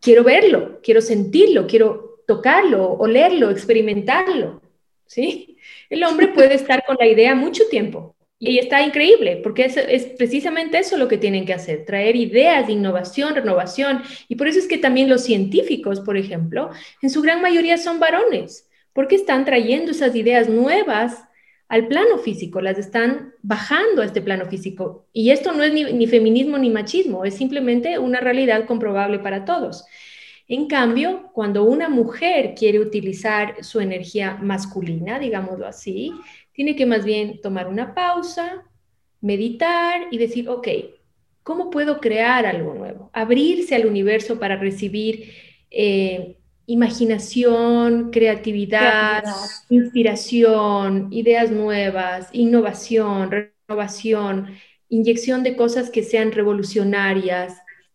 quiero 0.00 0.24
verlo, 0.24 0.80
quiero 0.82 1.02
sentirlo, 1.02 1.66
quiero 1.66 2.22
tocarlo, 2.26 2.92
olerlo, 2.92 3.50
experimentarlo. 3.50 4.62
¿Sí? 5.06 5.58
El 5.90 6.04
hombre 6.04 6.28
puede 6.28 6.54
estar 6.54 6.84
con 6.86 6.96
la 6.98 7.06
idea 7.06 7.34
mucho 7.34 7.64
tiempo 7.68 8.14
y 8.40 8.58
está 8.58 8.82
increíble, 8.82 9.40
porque 9.42 9.64
es, 9.64 10.06
precisamente 10.16 10.78
eso 10.78 10.96
lo 10.96 11.08
que 11.08 11.18
tienen 11.18 11.44
que 11.44 11.54
hacer, 11.54 11.84
traer 11.84 12.14
ideas 12.14 12.66
de 12.66 12.74
innovación, 12.74 13.34
renovación. 13.34 14.02
Y 14.28 14.36
por 14.36 14.46
eso 14.46 14.60
es 14.60 14.68
que 14.68 14.78
también 14.78 15.08
los 15.08 15.24
científicos, 15.24 16.00
por 16.00 16.16
ejemplo, 16.16 16.70
en 17.02 17.10
su 17.10 17.20
gran 17.20 17.42
mayoría 17.42 17.78
son 17.78 17.98
varones, 17.98 18.68
porque 18.92 19.16
están 19.16 19.44
trayendo 19.44 19.90
esas 19.90 20.14
ideas 20.14 20.48
nuevas 20.48 21.24
al 21.68 21.88
plano 21.88 22.18
físico, 22.18 22.60
las 22.60 22.78
están 22.78 23.34
bajando 23.42 24.02
a 24.02 24.04
este 24.04 24.22
plano 24.22 24.46
físico. 24.46 25.06
Y 25.12 25.30
esto 25.30 25.52
no 25.52 25.64
es 25.64 25.72
ni, 25.72 25.84
ni 25.92 26.06
feminismo 26.06 26.58
ni 26.58 26.70
machismo, 26.70 27.24
es 27.24 27.34
simplemente 27.34 27.98
una 27.98 28.20
realidad 28.20 28.66
comprobable 28.66 29.18
para 29.18 29.44
todos. 29.44 29.84
En 30.46 30.66
cambio, 30.66 31.30
cuando 31.34 31.64
una 31.64 31.90
mujer 31.90 32.54
quiere 32.56 32.78
utilizar 32.78 33.62
su 33.62 33.80
energía 33.80 34.38
masculina, 34.40 35.18
digámoslo 35.18 35.66
así, 35.66 36.14
tiene 36.58 36.74
que 36.74 36.86
más 36.86 37.04
bien 37.04 37.40
tomar 37.40 37.68
una 37.68 37.94
pausa, 37.94 38.64
meditar 39.20 40.08
y 40.10 40.18
decir, 40.18 40.48
ok, 40.48 40.66
¿cómo 41.44 41.70
puedo 41.70 42.00
crear 42.00 42.46
algo 42.46 42.74
nuevo? 42.74 43.10
Abrirse 43.12 43.76
al 43.76 43.86
universo 43.86 44.40
para 44.40 44.56
recibir 44.56 45.32
eh, 45.70 46.36
imaginación, 46.66 48.10
creatividad, 48.10 49.22
inspiración, 49.70 51.06
ideas 51.12 51.52
nuevas, 51.52 52.28
innovación, 52.32 53.52
renovación, 53.68 54.48
inyección 54.88 55.44
de 55.44 55.54
cosas 55.54 55.90
que 55.90 56.02
sean 56.02 56.32
revolucionarias, 56.32 57.54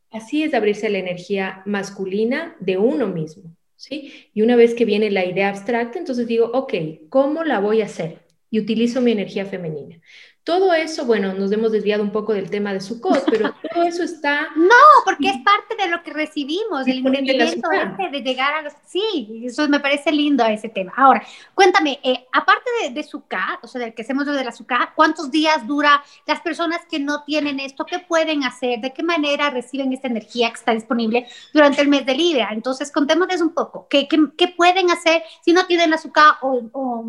Así 0.10 0.44
es 0.44 0.54
abrirse 0.54 0.88
a 0.88 0.90
la 0.92 1.00
energía 1.00 1.64
masculina 1.66 2.56
de 2.62 2.78
uno 2.78 3.08
mismo, 3.08 3.56
¿sí? 3.76 4.30
Y 4.34 4.44
una 4.44 4.56
vez 4.56 4.76
que 4.76 4.86
viene 4.86 5.10
la 5.12 5.26
idea 5.26 5.50
abstracta, 5.50 5.98
entonces 5.98 6.28
digo, 6.28 6.52
ok, 6.54 6.74
¿cómo 7.10 7.44
la 7.44 7.60
voy 7.60 7.82
a 7.82 7.86
hacer? 7.86 8.23
Y 8.54 8.60
utilizo 8.60 9.02
mi 9.02 9.12
energía 9.12 9.48
femenina. 9.48 10.00
Todo 10.44 10.74
eso, 10.76 11.06
bueno, 11.06 11.34
nos 11.34 11.52
hemos 11.52 11.72
desviado 11.72 12.04
un 12.04 12.12
poco 12.12 12.34
del 12.34 12.52
tema 12.52 12.72
de 12.72 12.82
Sukkot, 12.82 13.26
pero 13.32 13.52
todo 13.74 13.84
eso 13.84 14.04
está... 14.04 14.50
No, 14.56 14.76
porque 15.06 15.30
es 15.30 15.38
parte 15.38 15.76
de 15.76 15.90
lo 15.90 16.04
que 16.04 16.14
recibimos, 16.14 16.86
el 16.86 16.98
entendimiento 16.98 17.72
este 17.72 18.10
de 18.12 18.22
llegar 18.22 18.54
a 18.54 18.62
los... 18.62 18.74
Sí, 18.86 19.42
eso 19.44 19.68
me 19.70 19.80
parece 19.80 20.12
lindo 20.12 20.46
ese 20.46 20.70
tema. 20.70 20.94
Ahora, 20.96 21.26
cuéntame, 21.56 22.00
eh, 22.04 22.28
aparte 22.32 22.70
de, 22.84 22.92
de 22.92 23.02
Sukkot, 23.02 23.64
o 23.64 23.68
sea, 23.68 23.82
del 23.82 23.96
que 23.96 24.04
hacemos 24.04 24.28
de 24.28 24.44
la 24.44 24.52
Sukkot, 24.52 24.94
¿cuántos 24.96 25.32
días 25.32 25.66
dura 25.66 26.04
las 26.28 26.40
personas 26.42 26.82
que 26.88 27.00
no 27.00 27.24
tienen 27.24 27.60
esto? 27.60 27.88
¿Qué 27.88 27.98
pueden 27.98 28.44
hacer? 28.44 28.82
¿De 28.82 28.94
qué 28.94 29.02
manera 29.02 29.50
reciben 29.50 29.94
esta 29.94 30.10
energía 30.10 30.50
que 30.50 30.60
está 30.60 30.74
disponible 30.76 31.26
durante 31.56 31.82
el 31.82 31.88
mes 31.88 32.06
de 32.06 32.14
Libra? 32.14 32.50
Entonces, 32.52 32.92
contémosles 32.92 33.42
un 33.42 33.56
poco, 33.56 33.88
¿qué, 33.90 34.08
qué, 34.08 34.20
qué 34.38 34.50
pueden 34.50 34.92
hacer 34.92 35.24
si 35.44 35.54
no 35.54 35.66
tienen 35.66 35.90
la 35.90 35.98
Sukkot 35.98 36.38
o, 36.44 36.70
o 36.72 37.06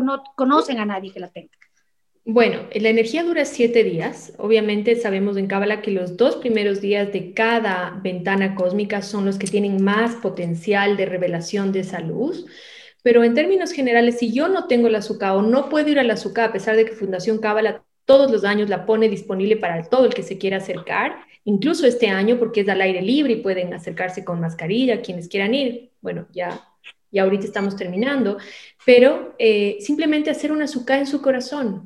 no 0.00 0.22
conocen 0.34 0.78
a 0.78 0.84
nadie 0.84 1.12
que 1.12 1.20
la 1.20 1.28
tenga? 1.28 1.50
Bueno, 2.28 2.62
la 2.74 2.88
energía 2.88 3.22
dura 3.22 3.44
siete 3.44 3.84
días. 3.84 4.32
Obviamente 4.38 4.96
sabemos 4.96 5.36
en 5.36 5.46
Cábala 5.46 5.80
que 5.80 5.92
los 5.92 6.16
dos 6.16 6.34
primeros 6.36 6.80
días 6.80 7.12
de 7.12 7.32
cada 7.32 8.00
ventana 8.02 8.56
cósmica 8.56 9.00
son 9.00 9.24
los 9.24 9.38
que 9.38 9.46
tienen 9.46 9.84
más 9.84 10.16
potencial 10.16 10.96
de 10.96 11.06
revelación 11.06 11.70
de 11.70 11.80
esa 11.80 12.00
luz. 12.00 12.44
Pero 13.04 13.22
en 13.22 13.34
términos 13.34 13.70
generales, 13.70 14.18
si 14.18 14.32
yo 14.32 14.48
no 14.48 14.66
tengo 14.66 14.88
la 14.88 14.98
azúcar 14.98 15.36
o 15.36 15.42
no 15.42 15.68
puedo 15.68 15.88
ir 15.88 16.00
a 16.00 16.02
la 16.02 16.14
azúcar, 16.14 16.50
a 16.50 16.52
pesar 16.52 16.74
de 16.74 16.84
que 16.84 16.96
Fundación 16.96 17.38
Cábala 17.38 17.84
todos 18.04 18.28
los 18.32 18.44
años 18.44 18.68
la 18.68 18.86
pone 18.86 19.08
disponible 19.08 19.56
para 19.56 19.84
todo 19.84 20.06
el 20.06 20.12
que 20.14 20.24
se 20.24 20.38
quiera 20.38 20.56
acercar, 20.56 21.18
incluso 21.44 21.86
este 21.86 22.08
año 22.08 22.40
porque 22.40 22.62
es 22.62 22.68
al 22.68 22.80
aire 22.80 23.02
libre 23.02 23.34
y 23.34 23.42
pueden 23.42 23.72
acercarse 23.72 24.24
con 24.24 24.40
mascarilla 24.40 25.00
quienes 25.00 25.28
quieran 25.28 25.54
ir. 25.54 25.92
Bueno, 26.00 26.26
ya, 26.32 26.60
ya 27.16 27.22
ahorita 27.24 27.44
estamos 27.44 27.76
terminando, 27.76 28.38
pero 28.84 29.34
eh, 29.38 29.78
simplemente 29.80 30.30
hacer 30.30 30.52
una 30.52 30.64
azúcar 30.64 31.00
en 31.00 31.06
su 31.06 31.20
corazón 31.20 31.84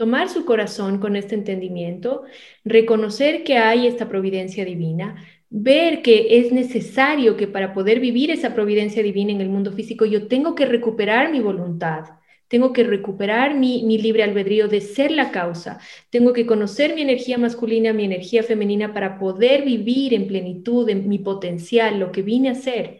tomar 0.00 0.30
su 0.30 0.46
corazón 0.46 0.98
con 0.98 1.14
este 1.14 1.34
entendimiento, 1.34 2.22
reconocer 2.64 3.44
que 3.44 3.58
hay 3.58 3.86
esta 3.86 4.08
providencia 4.08 4.64
divina, 4.64 5.22
ver 5.50 6.00
que 6.00 6.38
es 6.38 6.52
necesario 6.52 7.36
que 7.36 7.46
para 7.46 7.74
poder 7.74 8.00
vivir 8.00 8.30
esa 8.30 8.54
providencia 8.54 9.02
divina 9.02 9.32
en 9.32 9.42
el 9.42 9.50
mundo 9.50 9.72
físico 9.72 10.06
yo 10.06 10.26
tengo 10.26 10.54
que 10.54 10.64
recuperar 10.64 11.30
mi 11.30 11.40
voluntad, 11.40 12.04
tengo 12.48 12.72
que 12.72 12.82
recuperar 12.82 13.54
mi, 13.54 13.82
libre 13.98 14.22
albedrío 14.22 14.68
de 14.68 14.80
ser 14.80 15.10
la 15.10 15.30
causa, 15.30 15.78
tengo 16.08 16.32
que 16.32 16.46
conocer 16.46 16.94
mi 16.94 17.02
energía 17.02 17.36
masculina, 17.36 17.92
mi 17.92 18.06
energía 18.06 18.42
femenina 18.42 18.94
para 18.94 19.18
poder 19.18 19.66
vivir 19.66 20.14
en 20.14 20.26
plenitud, 20.26 20.88
en 20.88 21.08
mi 21.10 21.18
potencial, 21.18 22.00
lo 22.00 22.10
que 22.10 22.22
vine 22.22 22.48
a 22.48 22.54
ser. 22.54 22.99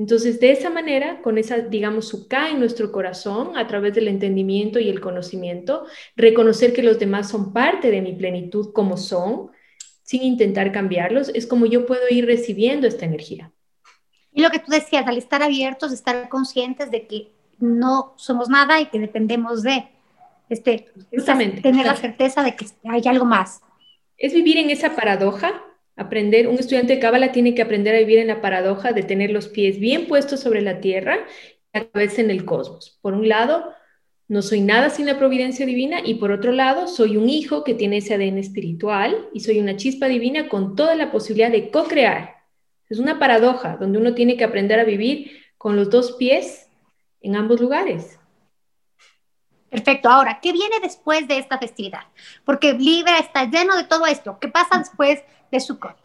Entonces, 0.00 0.40
de 0.40 0.50
esa 0.50 0.70
manera, 0.70 1.20
con 1.20 1.36
esa, 1.36 1.58
digamos, 1.58 2.08
suka 2.08 2.48
en 2.48 2.58
nuestro 2.58 2.90
corazón, 2.90 3.58
a 3.58 3.66
través 3.66 3.92
del 3.94 4.08
entendimiento 4.08 4.78
y 4.78 4.88
el 4.88 4.98
conocimiento, 4.98 5.84
reconocer 6.16 6.72
que 6.72 6.82
los 6.82 6.98
demás 6.98 7.28
son 7.28 7.52
parte 7.52 7.90
de 7.90 8.00
mi 8.00 8.14
plenitud 8.14 8.72
como 8.72 8.96
son, 8.96 9.50
sin 10.02 10.22
intentar 10.22 10.72
cambiarlos, 10.72 11.28
es 11.34 11.46
como 11.46 11.66
yo 11.66 11.84
puedo 11.84 12.00
ir 12.08 12.24
recibiendo 12.24 12.86
esta 12.86 13.04
energía. 13.04 13.52
Y 14.32 14.40
lo 14.40 14.48
que 14.48 14.60
tú 14.60 14.70
decías, 14.70 15.06
al 15.06 15.18
estar 15.18 15.42
abiertos, 15.42 15.92
estar 15.92 16.30
conscientes 16.30 16.90
de 16.90 17.06
que 17.06 17.32
no 17.58 18.14
somos 18.16 18.48
nada 18.48 18.80
y 18.80 18.86
que 18.86 18.98
dependemos 18.98 19.62
de, 19.62 19.86
este, 20.48 20.86
tener 21.62 21.84
la 21.84 21.96
certeza 21.96 22.42
de 22.42 22.56
que 22.56 22.64
hay 22.88 23.02
algo 23.04 23.26
más. 23.26 23.60
Es 24.16 24.32
vivir 24.32 24.56
en 24.56 24.70
esa 24.70 24.96
paradoja 24.96 25.62
Aprender, 25.96 26.48
un 26.48 26.58
estudiante 26.58 26.94
de 26.94 27.00
Cábala 27.00 27.32
tiene 27.32 27.54
que 27.54 27.62
aprender 27.62 27.94
a 27.94 27.98
vivir 27.98 28.18
en 28.18 28.28
la 28.28 28.40
paradoja 28.40 28.92
de 28.92 29.02
tener 29.02 29.30
los 29.30 29.48
pies 29.48 29.78
bien 29.78 30.06
puestos 30.06 30.40
sobre 30.40 30.62
la 30.62 30.80
tierra 30.80 31.18
y 31.72 31.78
la 31.78 31.88
cabeza 31.88 32.20
en 32.20 32.30
el 32.30 32.44
cosmos. 32.44 32.98
Por 33.02 33.14
un 33.14 33.28
lado, 33.28 33.72
no 34.30 34.42
soy 34.42 34.60
nada 34.60 34.90
sin 34.90 35.06
la 35.06 35.18
providencia 35.18 35.66
divina 35.66 35.98
y 36.04 36.14
por 36.14 36.30
otro 36.30 36.52
lado, 36.52 36.86
soy 36.86 37.16
un 37.16 37.28
hijo 37.28 37.64
que 37.64 37.74
tiene 37.74 37.96
ese 37.96 38.14
ADN 38.14 38.38
espiritual 38.38 39.28
y 39.34 39.40
soy 39.40 39.58
una 39.58 39.76
chispa 39.76 40.06
divina 40.06 40.48
con 40.48 40.76
toda 40.76 40.94
la 40.94 41.10
posibilidad 41.10 41.50
de 41.50 41.70
co-crear. 41.70 42.36
Es 42.88 43.00
una 43.00 43.18
paradoja 43.18 43.76
donde 43.76 43.98
uno 43.98 44.14
tiene 44.14 44.36
que 44.36 44.44
aprender 44.44 44.78
a 44.78 44.84
vivir 44.84 45.32
con 45.58 45.74
los 45.74 45.90
dos 45.90 46.12
pies 46.12 46.68
en 47.20 47.34
ambos 47.34 47.60
lugares. 47.60 48.19
Perfecto. 49.70 50.08
Ahora, 50.08 50.40
¿qué 50.42 50.52
viene 50.52 50.76
después 50.82 51.26
de 51.28 51.38
esta 51.38 51.58
festividad? 51.58 52.02
Porque 52.44 52.74
Libra 52.74 53.18
está 53.18 53.44
lleno 53.44 53.76
de 53.76 53.84
todo 53.84 54.06
esto. 54.06 54.38
¿Qué 54.40 54.48
pasa 54.48 54.78
después 54.78 55.20
de 55.50 55.60
Sukkot. 55.60 55.96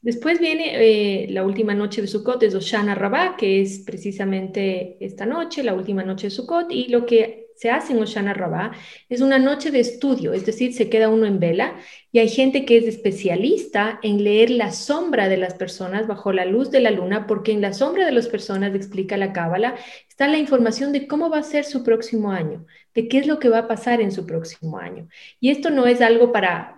Después 0.00 0.40
viene 0.40 0.72
eh, 0.74 1.26
la 1.30 1.44
última 1.44 1.74
noche 1.74 2.00
de 2.00 2.08
Sukkot, 2.08 2.42
es 2.42 2.54
Oshana 2.54 2.94
Rabbah, 2.94 3.36
que 3.36 3.60
es 3.60 3.80
precisamente 3.80 4.96
esta 5.00 5.26
noche, 5.26 5.62
la 5.62 5.74
última 5.74 6.02
noche 6.02 6.26
de 6.26 6.30
Sukkot, 6.32 6.72
y 6.72 6.88
lo 6.88 7.06
que 7.06 7.42
se 7.54 7.70
hace 7.70 7.92
en 7.92 8.00
Oshana 8.00 8.34
Rabbah 8.34 8.72
es 9.08 9.20
una 9.20 9.38
noche 9.38 9.70
de 9.70 9.78
estudio, 9.78 10.32
es 10.32 10.44
decir, 10.44 10.72
se 10.72 10.88
queda 10.88 11.08
uno 11.08 11.26
en 11.26 11.38
vela 11.38 11.76
y 12.10 12.18
hay 12.18 12.28
gente 12.28 12.64
que 12.64 12.78
es 12.78 12.86
especialista 12.86 14.00
en 14.02 14.24
leer 14.24 14.50
la 14.50 14.72
sombra 14.72 15.28
de 15.28 15.36
las 15.36 15.54
personas 15.54 16.08
bajo 16.08 16.32
la 16.32 16.46
luz 16.46 16.72
de 16.72 16.80
la 16.80 16.90
luna, 16.90 17.28
porque 17.28 17.52
en 17.52 17.60
la 17.60 17.72
sombra 17.72 18.04
de 18.04 18.10
las 18.10 18.26
personas, 18.26 18.74
explica 18.74 19.16
la 19.16 19.32
Cábala, 19.32 19.76
está 20.08 20.26
la 20.26 20.38
información 20.38 20.90
de 20.90 21.06
cómo 21.06 21.30
va 21.30 21.38
a 21.38 21.42
ser 21.44 21.64
su 21.64 21.84
próximo 21.84 22.32
año, 22.32 22.66
de 22.94 23.08
qué 23.08 23.18
es 23.18 23.26
lo 23.26 23.38
que 23.38 23.48
va 23.48 23.58
a 23.58 23.68
pasar 23.68 24.00
en 24.00 24.12
su 24.12 24.26
próximo 24.26 24.78
año. 24.78 25.08
Y 25.40 25.50
esto 25.50 25.70
no 25.70 25.86
es 25.86 26.00
algo 26.00 26.32
para 26.32 26.76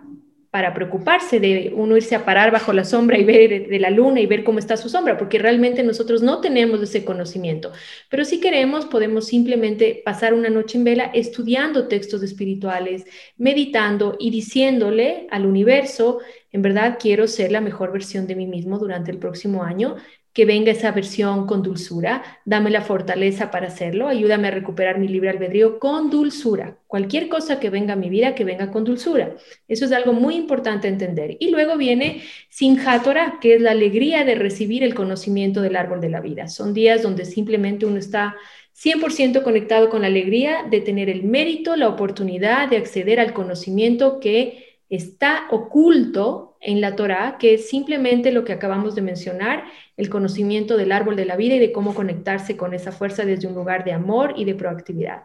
para 0.55 0.73
preocuparse 0.73 1.41
de 1.41 1.73
uno 1.75 1.97
irse 1.97 2.15
a 2.15 2.23
parar 2.23 2.49
bajo 2.49 2.71
la 2.71 2.85
sombra 2.85 3.17
y 3.17 3.25
ver 3.25 3.67
de 3.67 3.77
la 3.77 3.89
luna 3.89 4.21
y 4.21 4.25
ver 4.25 4.45
cómo 4.45 4.57
está 4.57 4.77
su 4.77 4.87
sombra, 4.87 5.17
porque 5.17 5.37
realmente 5.37 5.83
nosotros 5.83 6.21
no 6.21 6.39
tenemos 6.39 6.81
ese 6.81 7.03
conocimiento. 7.03 7.73
Pero 8.09 8.23
si 8.23 8.39
queremos, 8.39 8.85
podemos 8.85 9.27
simplemente 9.27 10.01
pasar 10.05 10.33
una 10.33 10.49
noche 10.49 10.77
en 10.77 10.85
vela 10.85 11.11
estudiando 11.13 11.89
textos 11.89 12.23
espirituales, 12.23 13.03
meditando 13.35 14.15
y 14.17 14.29
diciéndole 14.29 15.27
al 15.29 15.45
universo, 15.45 16.19
en 16.53 16.61
verdad 16.61 16.99
quiero 17.01 17.27
ser 17.27 17.51
la 17.51 17.59
mejor 17.59 17.91
versión 17.91 18.25
de 18.25 18.37
mí 18.37 18.47
mismo 18.47 18.79
durante 18.79 19.11
el 19.11 19.17
próximo 19.17 19.63
año 19.63 19.97
que 20.35 20.43
venga 20.43 20.73
esa 20.73 20.91
versión 20.91 21.47
con 21.47 21.63
dulzura, 21.63 22.21
dame 22.43 22.69
la 22.69 22.81
fortaleza 22.81 23.51
para 23.51 23.67
hacerlo, 23.67 24.09
ayúdame 24.09 24.49
a 24.49 24.51
recuperar 24.51 24.99
mi 24.99 25.07
libre 25.07 25.29
albedrío 25.29 25.79
con 25.79 26.09
dulzura. 26.09 26.77
Cualquier 26.87 27.29
cosa 27.29 27.57
que 27.61 27.69
venga 27.69 27.93
a 27.93 27.95
mi 27.95 28.09
vida, 28.09 28.35
que 28.35 28.43
venga 28.43 28.69
con 28.69 28.83
dulzura. 28.83 29.37
Eso 29.69 29.85
es 29.85 29.93
algo 29.93 30.11
muy 30.11 30.35
importante 30.35 30.89
entender. 30.89 31.37
Y 31.39 31.51
luego 31.51 31.77
viene 31.77 32.21
Sinjatora, 32.49 33.37
que 33.39 33.55
es 33.55 33.61
la 33.61 33.71
alegría 33.71 34.25
de 34.25 34.35
recibir 34.35 34.83
el 34.83 34.93
conocimiento 34.93 35.61
del 35.61 35.77
árbol 35.77 36.01
de 36.01 36.09
la 36.09 36.19
vida. 36.19 36.49
Son 36.49 36.73
días 36.73 37.01
donde 37.01 37.23
simplemente 37.23 37.85
uno 37.85 37.97
está 37.97 38.35
100% 38.75 39.41
conectado 39.41 39.89
con 39.89 40.01
la 40.01 40.07
alegría 40.07 40.65
de 40.69 40.81
tener 40.81 41.09
el 41.09 41.23
mérito, 41.23 41.77
la 41.77 41.87
oportunidad 41.87 42.69
de 42.69 42.75
acceder 42.75 43.21
al 43.21 43.31
conocimiento 43.31 44.19
que 44.19 44.64
está 44.95 45.47
oculto 45.51 46.57
en 46.61 46.81
la 46.81 46.95
Torah, 46.95 47.37
que 47.37 47.53
es 47.53 47.69
simplemente 47.69 48.31
lo 48.31 48.43
que 48.43 48.53
acabamos 48.53 48.95
de 48.95 49.01
mencionar, 49.01 49.65
el 49.97 50.09
conocimiento 50.09 50.77
del 50.77 50.91
árbol 50.91 51.15
de 51.15 51.25
la 51.25 51.35
vida 51.35 51.55
y 51.55 51.59
de 51.59 51.71
cómo 51.71 51.93
conectarse 51.93 52.57
con 52.57 52.73
esa 52.73 52.91
fuerza 52.91 53.23
desde 53.23 53.47
un 53.47 53.53
lugar 53.53 53.83
de 53.83 53.93
amor 53.93 54.33
y 54.35 54.45
de 54.45 54.55
proactividad. 54.55 55.23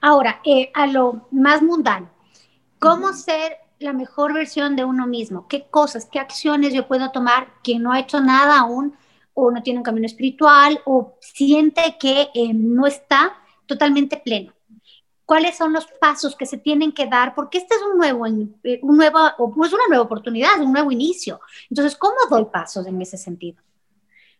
Ahora, 0.00 0.40
eh, 0.44 0.70
a 0.74 0.86
lo 0.86 1.26
más 1.30 1.62
mundano, 1.62 2.10
¿cómo 2.78 3.12
ser 3.12 3.56
la 3.80 3.92
mejor 3.92 4.32
versión 4.32 4.76
de 4.76 4.84
uno 4.84 5.06
mismo? 5.06 5.48
¿Qué 5.48 5.66
cosas, 5.68 6.08
qué 6.10 6.18
acciones 6.20 6.72
yo 6.72 6.86
puedo 6.86 7.10
tomar 7.10 7.48
quien 7.62 7.82
no 7.82 7.92
ha 7.92 8.00
hecho 8.00 8.20
nada 8.20 8.60
aún 8.60 8.94
o 9.34 9.50
no 9.50 9.62
tiene 9.62 9.78
un 9.78 9.84
camino 9.84 10.06
espiritual 10.06 10.80
o 10.84 11.16
siente 11.20 11.96
que 11.98 12.28
eh, 12.34 12.52
no 12.54 12.86
está 12.86 13.34
totalmente 13.66 14.16
pleno? 14.16 14.52
Cuáles 15.28 15.58
son 15.58 15.74
los 15.74 15.84
pasos 16.00 16.34
que 16.34 16.46
se 16.46 16.56
tienen 16.56 16.90
que 16.90 17.04
dar, 17.04 17.34
porque 17.34 17.58
este 17.58 17.74
es 17.74 17.82
un 17.82 17.98
nuevo, 17.98 18.26
eh, 18.64 18.80
un 18.80 18.96
nuevo, 18.96 19.18
pues 19.54 19.74
una 19.74 19.82
nueva 19.86 20.04
oportunidad, 20.04 20.58
un 20.58 20.72
nuevo 20.72 20.90
inicio. 20.90 21.38
Entonces, 21.68 21.98
¿cómo 21.98 22.16
doy 22.30 22.46
pasos 22.50 22.86
en 22.86 23.02
ese 23.02 23.18
sentido? 23.18 23.58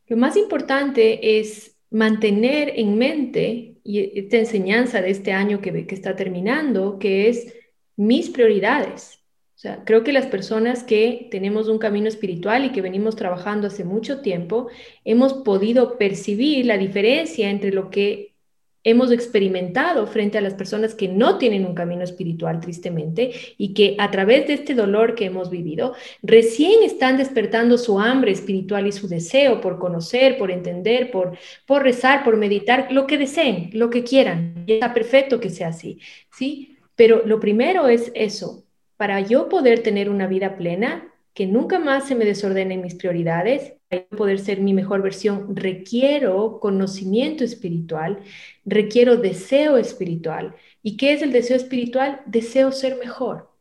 Lo 0.07 0.17
más 0.17 0.35
importante 0.39 1.39
es 1.39 1.77
mantener 1.91 2.73
en 2.75 2.97
mente 2.97 3.77
y 3.85 4.19
esta 4.19 4.39
enseñanza 4.39 5.03
de 5.03 5.11
este 5.11 5.31
año 5.31 5.61
que, 5.61 5.87
que 5.87 5.95
está 5.95 6.17
terminando, 6.17 6.99
que 6.99 7.29
es 7.29 7.55
mis 7.97 8.31
prioridades. 8.31 9.19
O 9.57 9.59
sea, 9.59 9.85
creo 9.85 10.03
que 10.05 10.13
las 10.15 10.25
personas 10.25 10.85
que 10.85 11.29
tenemos 11.31 11.69
un 11.69 11.79
camino 11.79 12.09
espiritual 12.09 12.65
y 12.65 12.73
que 12.73 12.81
venimos 12.81 13.15
trabajando 13.15 13.67
hace 13.67 13.85
mucho 13.85 14.23
tiempo, 14.23 14.69
hemos 15.05 15.35
podido 15.35 15.99
percibir 15.99 16.65
la 16.65 16.79
diferencia 16.79 17.51
entre 17.51 17.73
lo 17.73 17.91
que 17.91 18.38
hemos 18.85 19.11
experimentado 19.11 20.07
frente 20.07 20.39
a 20.39 20.41
las 20.41 20.55
personas 20.55 20.95
que 20.95 21.09
no 21.09 21.39
tienen 21.39 21.67
un 21.67 21.75
camino 21.75 22.03
espiritual, 22.03 22.61
tristemente, 22.61 23.33
y 23.57 23.75
que 23.75 23.97
a 23.99 24.11
través 24.11 24.47
de 24.47 24.55
este 24.55 24.75
dolor 24.75 25.15
que 25.15 25.27
hemos 25.27 25.51
vivido, 25.51 25.95
recién 26.23 26.83
están 26.83 27.19
despertando 27.19 27.79
su 27.79 28.01
hambre 28.01 28.33
espiritual 28.33 28.87
y 28.87 28.93
su 28.93 29.09
deseo 29.09 29.61
por 29.61 29.79
conocer, 29.79 30.39
por 30.39 30.51
entender, 30.51 31.11
por, 31.11 31.37
por 31.67 31.83
rezar, 31.83 32.25
por 32.25 32.37
meditar, 32.37 32.89
lo 32.91 33.07
que 33.07 33.19
deseen, 33.19 33.71
lo 33.73 33.91
que 33.91 34.05
quieran. 34.05 34.65
Y 34.67 34.75
está 34.75 34.95
perfecto 34.95 35.41
que 35.41 35.51
sea 35.51 35.69
así, 35.69 35.99
¿sí? 36.31 36.77
Pero 36.95 37.23
lo 37.25 37.41
primero 37.41 37.89
es 37.89 38.11
eso. 38.15 38.65
Para 38.97 39.21
yo 39.21 39.49
poder 39.49 39.83
tener 39.85 40.11
una 40.11 40.27
vida 40.27 40.57
plena, 40.57 41.08
que 41.39 41.47
nunca 41.47 41.79
más 41.79 42.09
se 42.09 42.17
me 42.17 42.25
desordenen 42.25 42.83
mis 42.83 42.97
prioridades, 42.97 43.75
para 43.89 44.05
poder 44.09 44.41
ser 44.41 44.59
mi 44.59 44.75
mejor 44.75 45.03
versión, 45.03 45.55
requiero 45.55 46.59
conocimiento 46.59 47.45
espiritual, 47.45 48.19
requiero 48.65 49.19
deseo 49.19 49.77
espiritual. 49.77 50.57
¿Y 50.83 50.97
qué 50.97 51.13
es 51.13 51.23
el 51.23 51.31
deseo 51.31 51.57
espiritual? 51.57 52.23
Deseo 52.27 52.73
ser 52.73 52.97
mejor. 52.97 53.53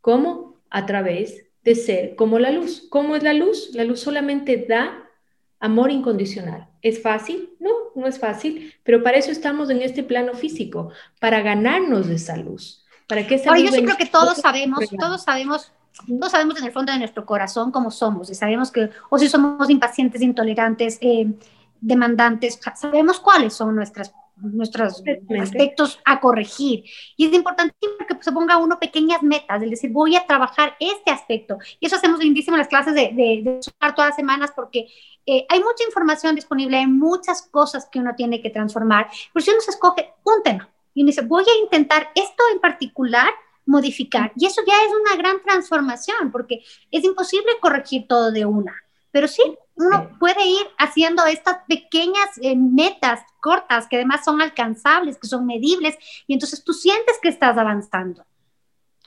¿Cómo? 0.00 0.62
A 0.70 0.86
través 0.86 1.44
de 1.62 1.74
ser 1.74 2.16
como 2.16 2.38
la 2.38 2.50
luz. 2.50 2.86
¿Cómo 2.88 3.16
es 3.16 3.22
la 3.22 3.34
luz? 3.34 3.74
La 3.74 3.84
luz 3.84 4.00
solamente 4.00 4.64
da 4.66 5.06
amor 5.60 5.90
incondicional. 5.90 6.70
¿Es 6.80 7.02
fácil? 7.02 7.50
No, 7.60 7.70
no 7.94 8.06
es 8.06 8.18
fácil, 8.18 8.72
pero 8.82 9.02
para 9.02 9.18
eso 9.18 9.30
estamos 9.30 9.68
en 9.68 9.82
este 9.82 10.04
plano 10.04 10.32
físico, 10.32 10.90
para 11.20 11.42
ganarnos 11.42 12.08
de 12.08 12.14
esa 12.14 12.38
luz. 12.38 12.82
Para 13.06 13.26
que 13.26 13.34
esa 13.34 13.58
yo 13.58 13.70
sí 13.70 13.82
creo 13.82 13.98
que 13.98 14.06
todos 14.06 14.38
sabemos, 14.38 14.88
todos 14.98 15.22
sabemos 15.24 15.70
todos 16.06 16.32
sabemos 16.32 16.58
en 16.58 16.64
el 16.64 16.72
fondo 16.72 16.92
de 16.92 16.98
nuestro 16.98 17.24
corazón 17.24 17.70
cómo 17.70 17.90
somos 17.90 18.30
y 18.30 18.34
sabemos 18.34 18.70
que 18.70 18.90
o 19.10 19.18
si 19.18 19.28
somos 19.28 19.70
impacientes, 19.70 20.20
intolerantes, 20.22 20.98
eh, 21.00 21.26
demandantes, 21.80 22.58
sabemos 22.74 23.20
cuáles 23.20 23.54
son 23.54 23.76
nuestras, 23.76 24.12
nuestros 24.36 25.02
aspectos 25.40 26.00
a 26.04 26.18
corregir. 26.18 26.84
Y 27.16 27.26
es 27.26 27.32
importante 27.32 27.74
que 28.08 28.16
se 28.20 28.32
ponga 28.32 28.56
uno 28.56 28.78
pequeñas 28.80 29.22
metas, 29.22 29.62
es 29.62 29.70
decir, 29.70 29.90
voy 29.92 30.16
a 30.16 30.26
trabajar 30.26 30.74
este 30.80 31.10
aspecto. 31.10 31.58
Y 31.78 31.86
eso 31.86 31.96
hacemos 31.96 32.18
lindísimo 32.20 32.56
en 32.56 32.60
las 32.60 32.68
clases 32.68 32.94
de, 32.94 33.12
de, 33.12 33.42
de 33.44 33.60
todas 33.78 34.10
las 34.10 34.16
semanas 34.16 34.50
porque 34.54 34.88
eh, 35.26 35.46
hay 35.48 35.58
mucha 35.60 35.84
información 35.86 36.34
disponible, 36.34 36.78
hay 36.78 36.86
muchas 36.86 37.42
cosas 37.42 37.86
que 37.90 38.00
uno 38.00 38.14
tiene 38.16 38.42
que 38.42 38.50
transformar. 38.50 39.08
Pero 39.32 39.44
si 39.44 39.50
uno 39.50 39.60
se 39.60 39.70
escoge 39.70 40.14
un 40.24 40.42
tema 40.42 40.68
y 40.94 41.02
uno 41.02 41.08
dice, 41.08 41.22
voy 41.22 41.44
a 41.44 41.62
intentar 41.62 42.08
esto 42.14 42.42
en 42.52 42.60
particular, 42.60 43.28
modificar. 43.66 44.32
Y 44.36 44.46
eso 44.46 44.62
ya 44.66 44.74
es 44.74 44.92
una 45.00 45.16
gran 45.16 45.42
transformación, 45.42 46.30
porque 46.30 46.62
es 46.90 47.04
imposible 47.04 47.52
corregir 47.60 48.06
todo 48.08 48.30
de 48.32 48.44
una. 48.44 48.74
Pero 49.10 49.28
sí, 49.28 49.42
uno 49.76 50.10
puede 50.18 50.44
ir 50.44 50.66
haciendo 50.78 51.24
estas 51.26 51.58
pequeñas 51.68 52.28
eh, 52.42 52.56
metas 52.56 53.20
cortas 53.40 53.86
que 53.88 53.96
además 53.96 54.24
son 54.24 54.42
alcanzables, 54.42 55.18
que 55.18 55.28
son 55.28 55.46
medibles, 55.46 55.96
y 56.26 56.34
entonces 56.34 56.64
tú 56.64 56.72
sientes 56.72 57.16
que 57.22 57.28
estás 57.28 57.56
avanzando. 57.56 58.24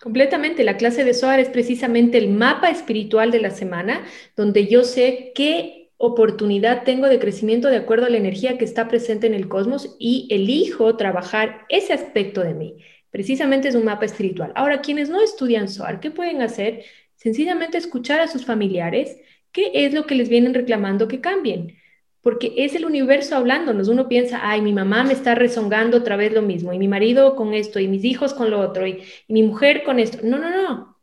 Completamente. 0.01 0.63
La 0.63 0.77
clase 0.77 1.03
de 1.03 1.13
SOAR 1.13 1.39
es 1.39 1.49
precisamente 1.49 2.17
el 2.17 2.29
mapa 2.29 2.69
espiritual 2.69 3.31
de 3.31 3.41
la 3.41 3.49
semana, 3.49 4.05
donde 4.35 4.67
yo 4.67 4.83
sé 4.83 5.31
qué 5.33 5.91
oportunidad 5.97 6.83
tengo 6.83 7.07
de 7.07 7.19
crecimiento 7.19 7.69
de 7.69 7.77
acuerdo 7.77 8.05
a 8.05 8.09
la 8.09 8.17
energía 8.17 8.57
que 8.57 8.65
está 8.65 8.87
presente 8.87 9.25
en 9.25 9.33
el 9.33 9.47
cosmos 9.47 9.95
y 9.99 10.27
elijo 10.29 10.95
trabajar 10.95 11.65
ese 11.69 11.93
aspecto 11.93 12.41
de 12.41 12.53
mí. 12.53 12.77
Precisamente 13.17 13.67
es 13.67 13.73
un 13.73 13.83
mapa 13.83 14.05
espiritual. 14.05 14.51
Ahora, 14.53 14.79
quienes 14.81 15.09
no 15.09 15.23
estudian 15.23 15.69
SOAR, 15.69 15.99
¿qué 15.99 16.11
pueden 16.11 16.43
hacer? 16.43 16.83
Sencillamente 17.15 17.79
escuchar 17.79 18.19
a 18.19 18.27
sus 18.27 18.45
familiares 18.45 19.17
qué 19.51 19.71
es 19.73 19.91
lo 19.91 20.05
que 20.05 20.13
les 20.13 20.29
vienen 20.29 20.53
reclamando 20.53 21.07
que 21.07 21.19
cambien. 21.19 21.77
Porque 22.21 22.53
es 22.57 22.75
el 22.75 22.85
universo 22.85 23.35
hablándonos. 23.35 23.87
Uno 23.87 24.07
piensa, 24.07 24.41
ay, 24.43 24.61
mi 24.61 24.71
mamá 24.71 25.03
me 25.03 25.13
está 25.13 25.33
rezongando 25.33 25.97
otra 25.97 26.15
vez 26.15 26.31
lo 26.31 26.43
mismo, 26.43 26.73
y 26.73 26.77
mi 26.77 26.87
marido 26.87 27.35
con 27.35 27.55
esto, 27.55 27.79
y 27.79 27.87
mis 27.87 28.05
hijos 28.05 28.35
con 28.35 28.51
lo 28.51 28.59
otro, 28.59 28.85
y, 28.85 29.01
y 29.27 29.33
mi 29.33 29.41
mujer 29.41 29.81
con 29.83 29.97
esto. 29.97 30.19
No, 30.21 30.37
no, 30.37 30.51
no. 30.51 30.99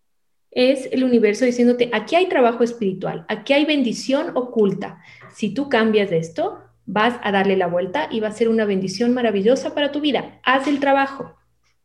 Es 0.52 0.88
el 0.92 1.02
universo 1.02 1.44
diciéndote, 1.44 1.90
aquí 1.92 2.14
hay 2.14 2.28
trabajo 2.28 2.62
espiritual, 2.62 3.26
aquí 3.26 3.54
hay 3.54 3.64
bendición 3.64 4.36
oculta. 4.36 5.02
Si 5.34 5.52
tú 5.52 5.68
cambias 5.68 6.12
esto, 6.12 6.60
vas 6.86 7.18
a 7.24 7.32
darle 7.32 7.56
la 7.56 7.66
vuelta 7.66 8.08
y 8.08 8.20
va 8.20 8.28
a 8.28 8.38
ser 8.38 8.48
una 8.48 8.66
bendición 8.66 9.14
maravillosa 9.14 9.74
para 9.74 9.90
tu 9.90 10.00
vida. 10.00 10.38
Haz 10.44 10.68
el 10.68 10.78
trabajo 10.78 11.34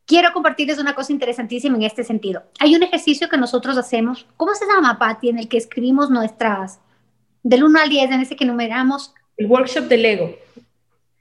quiero 0.09 0.33
compartirles 0.33 0.79
una 0.79 0.95
cosa 0.95 1.13
interesantísima 1.13 1.77
en 1.77 1.83
este 1.83 2.03
sentido. 2.03 2.41
Hay 2.59 2.75
un 2.75 2.81
ejercicio 2.81 3.29
que 3.29 3.37
nosotros 3.37 3.77
hacemos, 3.77 4.25
¿cómo 4.35 4.55
se 4.55 4.65
llama, 4.65 4.97
Patti? 4.97 5.29
En 5.29 5.37
el 5.37 5.47
que 5.47 5.57
escribimos 5.57 6.09
nuestras, 6.09 6.79
del 7.43 7.63
1 7.63 7.79
al 7.79 7.89
10, 7.89 8.11
en 8.11 8.21
ese 8.21 8.35
que 8.35 8.43
numeramos. 8.43 9.13
El 9.37 9.45
workshop 9.45 9.83
del 9.83 10.03
ego. 10.03 10.35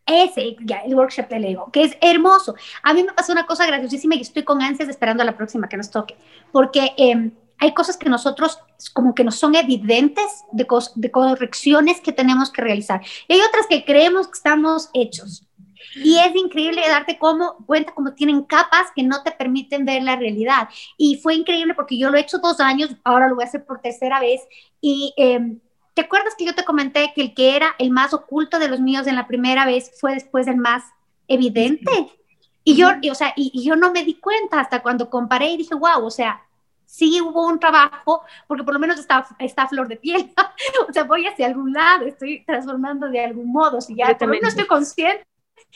Ese, 0.07 0.57
ya, 0.65 0.79
el 0.79 0.95
workshop 0.95 1.29
del 1.29 1.45
ego, 1.45 1.71
que 1.71 1.83
es 1.83 1.99
hermoso. 2.01 2.55
A 2.83 2.95
mí 2.95 3.05
me 3.05 3.13
pasó 3.13 3.33
una 3.33 3.45
cosa 3.45 3.67
graciosísima 3.67 4.15
y 4.15 4.23
estoy 4.23 4.43
con 4.43 4.63
ansias 4.63 4.89
esperando 4.89 5.23
a 5.23 5.27
la 5.27 5.37
próxima 5.37 5.69
que 5.69 5.77
nos 5.77 5.91
toque, 5.91 6.17
porque 6.51 6.93
em, 6.97 7.33
hay 7.59 7.75
cosas 7.75 7.99
que 7.99 8.09
nosotros 8.09 8.59
como 8.95 9.15
que 9.15 9.23
no 9.23 9.33
son 9.33 9.55
evidentes 9.55 10.45
de, 10.51 10.67
de 10.95 11.11
correcciones 11.11 12.01
que 12.01 12.13
tenemos 12.13 12.51
que 12.51 12.63
realizar. 12.63 13.03
Y 13.29 13.35
hay 13.35 13.41
otras 13.43 13.67
que 13.67 13.85
creemos 13.85 14.29
que 14.29 14.39
estamos 14.39 14.89
hechos. 14.95 15.48
Y 15.95 16.19
es 16.19 16.35
increíble 16.35 16.83
darte 16.87 17.19
como, 17.19 17.57
cuenta 17.67 17.93
cómo 17.95 18.13
tienen 18.13 18.43
capas 18.43 18.89
que 18.95 19.03
no 19.03 19.23
te 19.23 19.33
permiten 19.33 19.85
ver 19.85 20.03
la 20.03 20.17
realidad. 20.17 20.69
Y 20.97 21.17
fue 21.17 21.35
increíble 21.35 21.75
porque 21.75 21.99
yo 21.99 22.11
lo 22.11 22.17
he 22.17 22.21
hecho 22.21 22.39
dos 22.39 22.61
años, 22.61 22.91
ahora 23.05 23.29
lo 23.29 23.35
voy 23.35 23.45
a 23.45 23.49
hacer 23.49 23.65
por 23.65 23.81
tercera 23.81 24.21
vez. 24.21 24.43
Y 24.81 25.15
em, 25.17 25.61
¿te 25.95 26.03
acuerdas 26.03 26.35
que 26.37 26.45
yo 26.45 26.55
te 26.55 26.65
comenté 26.65 27.13
que 27.15 27.23
el 27.23 27.35
que 27.35 27.57
era 27.57 27.75
el 27.79 27.91
más 27.91 28.13
oculto 28.15 28.59
de 28.59 28.69
los 28.69 28.81
míos 28.81 29.07
en 29.07 29.17
la 29.17 29.27
primera 29.27 29.67
vez 29.67 29.93
fue 30.01 30.15
después 30.15 30.47
el 30.47 30.57
más 30.57 30.85
evidente? 31.27 31.91
Y 32.65 32.77
yo, 32.77 32.91
o 33.11 33.15
sea, 33.15 33.33
y, 33.35 33.65
yo 33.65 33.77
no 33.77 33.93
me 33.93 34.05
di 34.05 34.15
cuenta 34.15 34.61
hasta 34.61 34.83
cuando 34.83 35.09
comparé 35.09 35.51
y 35.51 35.57
dije, 35.57 35.75
wow, 35.75 36.05
o 36.05 36.11
sea, 36.11 36.43
sí 36.85 37.21
hubo 37.21 37.47
un 37.47 37.59
trabajo, 37.59 38.23
porque 38.47 38.63
por 38.63 38.75
lo 38.75 38.81
menos 38.81 38.99
está, 38.99 39.27
está 39.39 39.67
flor 39.69 39.89
de 39.89 39.97
piel, 39.97 40.31
o 40.89 40.93
sea, 40.93 41.05
voy 41.05 41.27
hacia 41.27 41.47
algún 41.47 41.73
lado, 41.73 42.05
estoy 42.07 42.45
transformando 42.45 43.09
de 43.09 43.25
algún 43.25 43.51
modo, 43.51 43.81
si 43.81 43.95
ya 43.95 44.17
por 44.17 44.29
lo 44.29 44.35
menos 44.35 44.51
estoy 44.51 44.67
consciente 44.67 45.25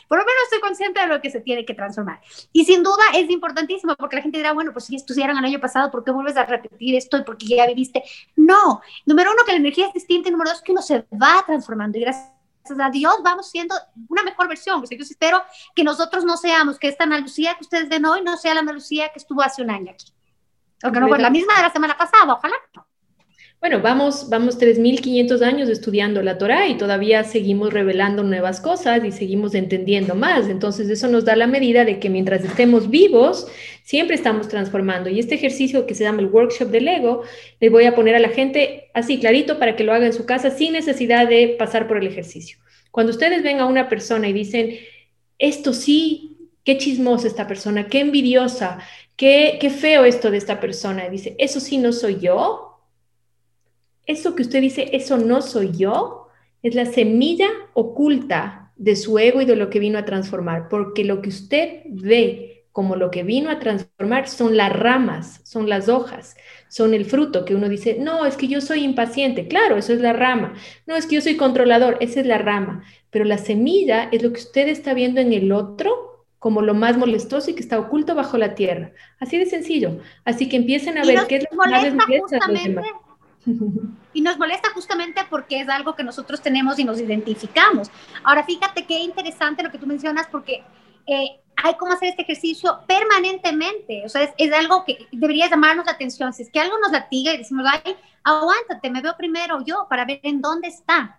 por 0.08 0.18
lo 0.18 0.24
menos 0.24 0.42
estoy 0.44 0.60
consciente 0.60 1.00
de 1.00 1.06
lo 1.06 1.20
que 1.20 1.30
se 1.30 1.40
tiene 1.40 1.64
que 1.64 1.74
transformar. 1.74 2.20
Y 2.52 2.64
sin 2.64 2.82
duda 2.82 3.02
es 3.14 3.30
importantísimo 3.30 3.94
porque 3.96 4.16
la 4.16 4.22
gente 4.22 4.38
dirá, 4.38 4.52
bueno, 4.52 4.72
pues 4.72 4.86
si 4.86 4.96
estudiaron 4.96 5.38
el 5.38 5.44
año 5.44 5.60
pasado, 5.60 5.90
¿por 5.90 6.04
qué 6.04 6.10
vuelves 6.10 6.36
a 6.36 6.44
repetir 6.44 6.94
esto 6.94 7.18
y 7.18 7.22
porque 7.22 7.46
ya 7.46 7.66
viviste? 7.66 8.02
No, 8.36 8.80
número 9.06 9.32
uno, 9.32 9.44
que 9.44 9.52
la 9.52 9.58
energía 9.58 9.86
es 9.86 9.94
distinta 9.94 10.28
y 10.28 10.32
número 10.32 10.50
dos, 10.50 10.62
que 10.62 10.72
uno 10.72 10.82
se 10.82 11.06
va 11.12 11.42
transformando 11.46 11.98
y 11.98 12.02
gracias 12.02 12.32
a 12.78 12.90
Dios 12.90 13.14
vamos 13.22 13.50
siendo 13.50 13.74
una 14.08 14.22
mejor 14.22 14.48
versión. 14.48 14.82
O 14.82 14.86
sea, 14.86 14.96
yo 14.96 15.04
espero 15.04 15.42
que 15.74 15.84
nosotros 15.84 16.24
no 16.24 16.36
seamos, 16.36 16.78
que 16.78 16.88
esta 16.88 17.04
Ana 17.04 17.18
Lucía 17.18 17.54
que 17.54 17.62
ustedes 17.62 17.88
ven 17.88 18.04
hoy 18.04 18.22
no 18.22 18.36
sea 18.36 18.54
la 18.54 18.60
Ana 18.60 18.72
Lucía 18.72 19.10
que 19.10 19.18
estuvo 19.18 19.42
hace 19.42 19.62
un 19.62 19.70
año 19.70 19.92
aquí. 19.92 20.12
Aunque 20.82 21.00
no 21.00 21.08
fue 21.08 21.18
la 21.18 21.30
misma 21.30 21.54
de 21.56 21.62
la 21.62 21.70
semana 21.70 21.96
pasada, 21.96 22.34
ojalá 22.34 22.56
no. 22.74 22.86
Bueno, 23.62 23.80
vamos, 23.80 24.28
vamos 24.28 24.58
3.500 24.58 25.40
años 25.40 25.68
estudiando 25.68 26.20
la 26.20 26.36
Torah 26.36 26.66
y 26.66 26.76
todavía 26.76 27.22
seguimos 27.22 27.72
revelando 27.72 28.24
nuevas 28.24 28.60
cosas 28.60 29.04
y 29.04 29.12
seguimos 29.12 29.54
entendiendo 29.54 30.16
más. 30.16 30.48
Entonces, 30.48 30.90
eso 30.90 31.06
nos 31.06 31.24
da 31.24 31.36
la 31.36 31.46
medida 31.46 31.84
de 31.84 32.00
que 32.00 32.10
mientras 32.10 32.44
estemos 32.44 32.90
vivos, 32.90 33.46
siempre 33.84 34.16
estamos 34.16 34.48
transformando. 34.48 35.10
Y 35.10 35.20
este 35.20 35.36
ejercicio 35.36 35.86
que 35.86 35.94
se 35.94 36.02
llama 36.02 36.22
el 36.22 36.26
workshop 36.26 36.70
del 36.70 36.88
ego, 36.88 37.22
le 37.60 37.68
voy 37.68 37.84
a 37.84 37.94
poner 37.94 38.16
a 38.16 38.18
la 38.18 38.30
gente 38.30 38.90
así 38.94 39.20
clarito 39.20 39.60
para 39.60 39.76
que 39.76 39.84
lo 39.84 39.92
haga 39.92 40.06
en 40.06 40.12
su 40.12 40.26
casa 40.26 40.50
sin 40.50 40.72
necesidad 40.72 41.28
de 41.28 41.54
pasar 41.56 41.86
por 41.86 41.98
el 41.98 42.08
ejercicio. 42.08 42.58
Cuando 42.90 43.12
ustedes 43.12 43.44
ven 43.44 43.60
a 43.60 43.66
una 43.66 43.88
persona 43.88 44.28
y 44.28 44.32
dicen, 44.32 44.76
esto 45.38 45.72
sí, 45.72 46.50
qué 46.64 46.78
chismosa 46.78 47.28
esta 47.28 47.46
persona, 47.46 47.86
qué 47.86 48.00
envidiosa, 48.00 48.80
qué, 49.14 49.58
qué 49.60 49.70
feo 49.70 50.04
esto 50.04 50.32
de 50.32 50.38
esta 50.38 50.58
persona, 50.58 51.06
y 51.06 51.10
dice, 51.10 51.36
eso 51.38 51.60
sí 51.60 51.78
no 51.78 51.92
soy 51.92 52.18
yo, 52.18 52.71
eso 54.06 54.34
que 54.34 54.42
usted 54.42 54.60
dice, 54.60 54.90
eso 54.92 55.18
no 55.18 55.42
soy 55.42 55.72
yo, 55.72 56.28
es 56.62 56.74
la 56.74 56.86
semilla 56.86 57.48
oculta 57.74 58.72
de 58.76 58.96
su 58.96 59.18
ego 59.18 59.40
y 59.40 59.44
de 59.44 59.56
lo 59.56 59.70
que 59.70 59.78
vino 59.78 59.98
a 59.98 60.04
transformar, 60.04 60.68
porque 60.68 61.04
lo 61.04 61.22
que 61.22 61.28
usted 61.28 61.82
ve 61.86 62.64
como 62.72 62.96
lo 62.96 63.10
que 63.10 63.22
vino 63.22 63.50
a 63.50 63.58
transformar 63.58 64.28
son 64.28 64.56
las 64.56 64.72
ramas, 64.72 65.40
son 65.44 65.68
las 65.68 65.88
hojas, 65.88 66.36
son 66.68 66.94
el 66.94 67.04
fruto 67.04 67.44
que 67.44 67.54
uno 67.54 67.68
dice, 67.68 67.98
no, 68.00 68.24
es 68.24 68.36
que 68.36 68.48
yo 68.48 68.62
soy 68.62 68.82
impaciente, 68.82 69.46
claro, 69.46 69.76
eso 69.76 69.92
es 69.92 70.00
la 70.00 70.14
rama, 70.14 70.54
no, 70.86 70.96
es 70.96 71.06
que 71.06 71.16
yo 71.16 71.20
soy 71.20 71.36
controlador, 71.36 71.98
esa 72.00 72.20
es 72.20 72.26
la 72.26 72.38
rama, 72.38 72.82
pero 73.10 73.26
la 73.26 73.36
semilla 73.36 74.08
es 74.10 74.22
lo 74.22 74.32
que 74.32 74.40
usted 74.40 74.68
está 74.68 74.94
viendo 74.94 75.20
en 75.20 75.34
el 75.34 75.52
otro 75.52 76.12
como 76.38 76.60
lo 76.60 76.74
más 76.74 76.96
molestoso 76.96 77.50
y 77.50 77.54
que 77.54 77.60
está 77.60 77.78
oculto 77.78 78.16
bajo 78.16 78.36
la 78.36 78.56
tierra. 78.56 78.90
Así 79.20 79.38
de 79.38 79.46
sencillo. 79.46 80.00
Así 80.24 80.48
que 80.48 80.56
empiecen 80.56 80.98
a 80.98 81.04
ver 81.04 81.20
qué 81.28 81.36
es 81.36 81.44
lo 81.44 81.50
que 81.50 81.56
más 81.56 81.84
les 81.84 81.94
molesta 81.94 82.38
a 82.44 82.50
los 82.50 82.64
demás. 82.64 82.84
Y 84.12 84.20
nos 84.20 84.38
molesta 84.38 84.70
justamente 84.72 85.22
porque 85.28 85.60
es 85.60 85.68
algo 85.68 85.94
que 85.94 86.04
nosotros 86.04 86.40
tenemos 86.40 86.78
y 86.78 86.84
nos 86.84 87.00
identificamos. 87.00 87.90
Ahora, 88.22 88.44
fíjate 88.44 88.86
qué 88.86 88.98
interesante 89.00 89.62
lo 89.62 89.70
que 89.70 89.78
tú 89.78 89.86
mencionas 89.86 90.26
porque 90.30 90.62
eh, 91.06 91.40
hay 91.56 91.74
cómo 91.74 91.92
hacer 91.92 92.10
este 92.10 92.22
ejercicio 92.22 92.80
permanentemente. 92.86 94.02
O 94.04 94.08
sea, 94.08 94.32
es, 94.36 94.52
algo 94.52 94.84
que 94.84 95.06
debería 95.12 95.48
llamarnos 95.48 95.86
la 95.86 95.92
atención. 95.92 96.32
Si 96.32 96.42
es 96.42 96.50
que 96.50 96.60
algo 96.60 96.78
nos 96.78 96.92
latiga 96.92 97.34
y 97.34 97.38
decimos, 97.38 97.66
ay, 97.68 97.96
aguántate, 98.22 98.90
me 98.90 99.02
veo 99.02 99.16
primero 99.16 99.64
yo 99.64 99.86
para 99.88 100.04
ver 100.04 100.20
en 100.22 100.40
dónde 100.40 100.68
está. 100.68 101.18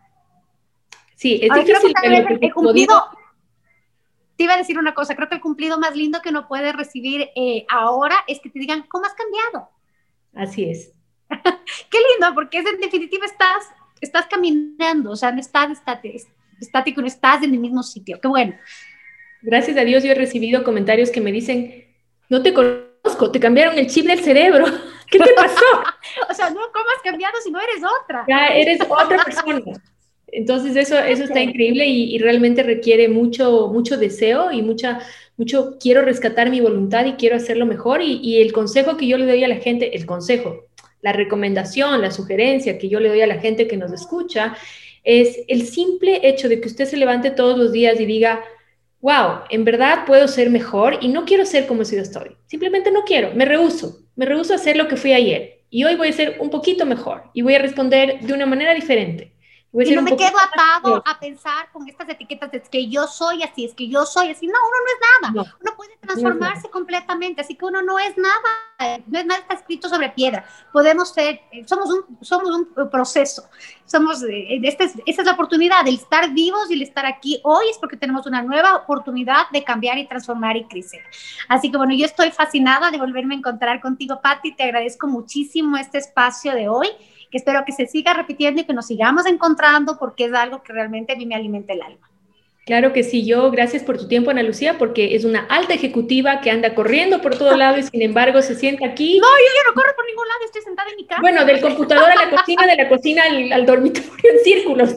Sí, 1.16 1.40
es 1.42 1.54
difícil. 1.54 1.94
el 2.42 2.54
cumplido, 2.54 3.04
te 4.36 4.44
iba 4.44 4.54
a 4.54 4.58
decir 4.58 4.78
una 4.78 4.94
cosa, 4.94 5.16
creo 5.16 5.30
que 5.30 5.36
el 5.36 5.42
cumplido 5.42 5.80
más 5.80 5.96
lindo 5.96 6.22
que 6.22 6.30
uno 6.30 6.48
puede 6.48 6.74
recibir 6.74 7.30
eh, 7.36 7.66
ahora 7.70 8.16
es 8.28 8.40
que 8.40 8.50
te 8.50 8.60
digan, 8.60 8.86
¿cómo 8.90 9.06
has 9.06 9.14
cambiado? 9.14 9.70
Así 10.34 10.70
es. 10.70 10.92
Qué 11.90 11.98
lindo, 11.98 12.34
porque 12.36 12.60
es 12.60 12.66
en 12.66 12.80
definitiva 12.80 13.26
estás, 13.26 13.70
estás 14.02 14.26
caminando, 14.28 15.12
o 15.12 15.16
sea, 15.16 15.32
no 15.32 15.40
estás 15.40 15.70
estático, 16.60 17.02
no 17.02 17.08
estás 17.08 17.44
en 17.44 17.54
el 17.54 17.60
mismo 17.60 17.84
sitio. 17.84 18.20
Qué 18.22 18.28
bueno. 18.28 18.56
Gracias 19.42 19.76
a 19.78 19.84
Dios 19.84 20.04
yo 20.04 20.12
he 20.12 20.16
recibido 20.16 20.64
comentarios 20.64 21.10
que 21.10 21.22
me 21.22 21.32
dicen, 21.32 21.86
no 22.30 22.42
te 22.42 22.54
conozco, 22.54 23.32
te 23.32 23.40
cambiaron 23.40 23.78
el 23.78 23.88
chip 23.88 24.06
del 24.06 24.20
cerebro. 24.20 24.66
¿Qué 25.10 25.20
te 25.20 25.34
pasó? 25.34 25.66
o 26.30 26.34
sea, 26.34 26.50
no, 26.50 26.62
¿cómo 26.74 26.86
has 26.96 27.04
cambiado 27.04 27.36
si 27.44 27.52
no 27.52 27.60
eres 27.60 27.82
otra? 28.02 28.26
Ya 28.28 28.48
eres 28.48 28.80
otra 28.82 29.24
persona. 29.24 29.62
Entonces 30.28 30.76
eso, 30.76 30.98
eso 30.98 31.26
está 31.26 31.42
increíble 31.42 31.86
y, 31.86 32.18
realmente 32.18 32.64
requiere 32.64 33.08
mucho, 33.08 33.68
mucho 33.68 33.98
deseo 33.98 34.52
y 34.52 34.64
mucha, 34.64 35.00
mucho 35.38 35.78
quiero 35.80 36.02
rescatar 36.02 36.50
mi 36.50 36.60
voluntad 36.60 37.06
y 37.06 37.14
quiero 37.14 37.36
hacerlo 37.36 37.68
mejor. 37.68 38.02
Y, 38.02 38.20
y, 38.24 38.42
el 38.42 38.52
consejo 38.52 38.98
que 38.98 39.06
yo 39.06 39.18
le 39.18 39.28
doy 39.28 39.44
a 39.44 39.48
la 39.48 39.58
gente, 39.58 39.96
el 39.96 40.08
consejo, 40.08 40.66
la 41.04 41.14
recomendación, 41.14 42.02
la 42.02 42.10
sugerencia 42.10 42.80
que 42.80 42.90
yo 42.90 43.00
le 43.00 43.10
doy 43.10 43.22
a 43.22 43.28
la 43.28 43.40
gente 43.40 43.68
que 43.68 43.78
nos 43.78 43.92
escucha, 43.92 44.56
es 45.04 45.42
el 45.48 45.68
simple 45.68 46.28
hecho 46.28 46.50
de 46.50 46.62
que 46.62 46.70
usted 46.70 46.86
se 46.86 46.98
levante 46.98 47.30
todos 47.30 47.58
los 47.58 47.72
días 47.72 48.00
y 48.00 48.06
diga, 48.06 48.42
wow, 49.02 49.42
en 49.50 49.66
verdad 49.66 50.06
puedo 50.08 50.28
ser 50.30 50.50
mejor 50.50 50.98
y 51.02 51.10
no 51.10 51.26
quiero 51.26 51.46
ser 51.46 51.68
como 51.68 51.84
si 51.84 51.98
yo 51.98 52.02
estoy. 52.02 52.38
Simplemente 52.48 52.90
no 52.90 53.04
quiero, 53.04 53.32
me 53.36 53.44
rehuso, 53.44 54.00
me 54.16 54.26
rehuso 54.26 54.54
a 54.54 54.56
hacer 54.56 54.78
lo 54.78 54.88
que 54.88 54.96
fui 54.96 55.14
ayer. 55.14 55.60
Y 55.70 55.84
hoy 55.84 55.96
voy 55.96 56.08
a 56.08 56.14
ser 56.14 56.38
un 56.40 56.50
poquito 56.50 56.86
mejor 56.86 57.24
y 57.34 57.42
voy 57.42 57.56
a 57.56 57.60
responder 57.60 58.20
de 58.22 58.34
una 58.34 58.46
manera 58.46 58.74
diferente 58.74 59.33
y 59.74 59.96
no 59.96 60.04
me 60.04 60.16
quedo 60.16 60.38
atado 60.40 61.04
a 61.04 61.20
pensar 61.20 61.72
con 61.72 61.88
estas 61.90 62.08
etiquetas 62.08 62.52
de 62.52 62.62
que 62.62 62.88
yo 62.88 63.08
soy 63.08 63.42
así, 63.42 63.66
es 63.66 63.74
que 63.74 63.88
yo 63.88 64.06
soy 64.06 64.30
así. 64.30 64.46
No, 64.46 64.54
uno 64.54 64.78
no 64.80 65.34
es 65.34 65.44
nada. 65.44 65.56
uno 65.60 65.76
puede 65.76 65.98
transformarse 65.98 66.70
completamente, 66.70 67.42
así 67.42 67.56
que 67.56 67.66
uno 67.66 67.82
no 67.82 67.98
es 67.98 68.16
nada, 68.16 69.02
no 69.08 69.20
es 69.20 69.26
nada 69.26 69.42
está 69.42 69.56
escrito 69.56 69.90
sobre 69.90 70.10
piedra. 70.10 70.46
Podemos 70.72 71.12
ser, 71.12 71.42
somos 71.66 71.92
un, 71.92 72.18
somos 72.22 72.50
un 72.52 72.90
proceso. 72.90 73.46
Somos, 73.86 74.24
eh, 74.24 74.60
esta 74.64 74.84
es, 74.84 74.94
esta 75.06 75.22
es 75.24 75.26
la 75.26 75.34
oportunidad, 75.34 75.88
el 75.88 75.96
estar 75.96 76.32
vivos 76.34 76.70
y 76.70 76.76
el 76.76 76.84
estar 76.84 77.06
aquí 77.06 77.42
hoy 77.44 77.70
es 77.70 77.78
porque 77.80 77.98
tenemos 77.98 78.28
una 78.28 78.44
nueva 78.44 78.76
oportunidad 78.76 79.50
de 79.52 79.64
cambiar 79.64 79.98
y 79.98 80.08
transformar 80.08 80.56
y 80.56 80.66
crecer. 80.66 81.02
Así 81.50 81.72
que 81.72 81.78
bueno, 81.78 81.96
yo 81.96 82.06
estoy 82.06 82.32
fascinada 82.32 82.92
de 82.92 83.00
volverme 83.00 83.34
a 83.34 83.38
encontrar 83.40 83.82
contigo, 83.82 84.22
Patti. 84.22 84.56
Te 84.56 84.64
agradezco 84.64 85.08
muchísimo 85.08 85.78
este 85.78 85.98
espacio 85.98 86.54
de 86.54 86.70
hoy 86.70 86.90
que 87.34 87.40
espero 87.40 87.66
que 87.66 87.72
se 87.72 87.88
siga 87.88 88.14
repitiendo 88.14 88.62
y 88.62 88.64
que 88.64 88.74
nos 88.74 88.86
sigamos 88.86 89.26
encontrando 89.26 89.98
porque 89.98 90.26
es 90.26 90.34
algo 90.36 90.62
que 90.62 90.72
realmente 90.72 91.14
a 91.14 91.16
mí 91.16 91.26
me 91.26 91.34
alimenta 91.34 91.74
el 91.74 91.82
alma. 91.82 92.08
Claro 92.64 92.94
que 92.94 93.02
sí, 93.02 93.26
yo 93.26 93.50
gracias 93.50 93.82
por 93.82 93.98
tu 93.98 94.08
tiempo, 94.08 94.30
Ana 94.30 94.44
Lucía, 94.44 94.78
porque 94.78 95.16
es 95.16 95.26
una 95.26 95.48
alta 95.50 95.74
ejecutiva 95.74 96.42
que 96.42 96.52
anda 96.52 96.76
corriendo 96.76 97.22
por 97.22 97.36
todo 97.36 97.58
lado 97.58 97.80
y 97.80 97.84
sin 97.84 98.04
embargo 98.04 98.44
se 98.44 98.54
sienta 98.54 98.86
aquí. 98.86 99.20
No, 99.20 99.28
yo 99.28 99.52
ya 99.56 99.68
no 99.68 99.74
corro 99.74 99.96
por 99.96 100.06
ningún 100.06 100.28
lado, 100.28 100.40
estoy 100.46 100.62
sentada 100.62 100.92
en 100.92 100.96
mi 100.96 101.08
casa. 101.08 101.22
Bueno, 101.22 101.44
del 101.44 101.60
computador 101.60 102.12
a 102.12 102.24
la 102.24 102.30
cocina, 102.30 102.68
de 102.68 102.76
la 102.76 102.88
cocina 102.88 103.24
al, 103.24 103.52
al 103.52 103.66
dormitorio 103.66 104.12
en 104.32 104.40
círculos. 104.44 104.96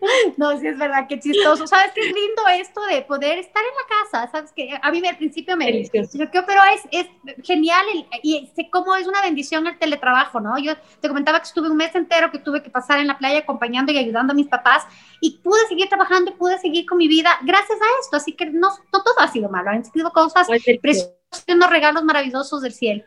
No, 0.36 0.58
sí 0.58 0.66
es 0.66 0.78
verdad, 0.78 1.06
qué 1.08 1.18
chistoso. 1.18 1.66
¿Sabes 1.66 1.92
qué 1.94 2.00
es 2.00 2.06
lindo 2.06 2.42
esto 2.52 2.80
de 2.86 3.02
poder 3.02 3.38
estar 3.38 3.62
en 3.62 3.74
la 3.74 4.10
casa? 4.12 4.30
¿Sabes 4.30 4.52
que 4.52 4.78
A 4.80 4.90
mí 4.90 5.02
al 5.06 5.16
principio 5.16 5.56
me... 5.56 5.66
Pero 5.92 6.60
es, 6.74 6.82
es 6.90 7.06
genial 7.44 7.84
y 8.22 8.50
sé 8.54 8.68
cómo 8.70 8.94
es 8.96 9.06
una 9.06 9.22
bendición 9.22 9.66
el 9.66 9.78
teletrabajo, 9.78 10.40
¿no? 10.40 10.58
Yo 10.58 10.74
te 11.00 11.08
comentaba 11.08 11.38
que 11.40 11.46
estuve 11.46 11.70
un 11.70 11.76
mes 11.76 11.94
entero 11.94 12.30
que 12.30 12.38
tuve 12.38 12.62
que 12.62 12.70
pasar 12.70 13.00
en 13.00 13.06
la 13.06 13.18
playa 13.18 13.40
acompañando 13.40 13.92
y 13.92 13.98
ayudando 13.98 14.32
a 14.32 14.36
mis 14.36 14.48
papás 14.48 14.84
y 15.20 15.38
pude 15.38 15.66
seguir 15.68 15.88
trabajando 15.88 16.30
y 16.30 16.34
pude 16.34 16.58
seguir 16.58 16.86
con 16.86 16.98
mi 16.98 17.08
vida 17.08 17.30
gracias 17.42 17.78
a 17.80 18.00
esto. 18.00 18.16
Así 18.16 18.32
que 18.32 18.46
no, 18.46 18.68
todo 18.90 19.18
ha 19.18 19.28
sido 19.28 19.48
malo, 19.48 19.70
han 19.70 19.84
sido 19.84 20.12
cosas 20.12 20.46
preciosas, 20.80 21.14
unos 21.48 21.70
regalos 21.70 22.04
maravillosos 22.04 22.62
del 22.62 22.72
cielo. 22.72 23.04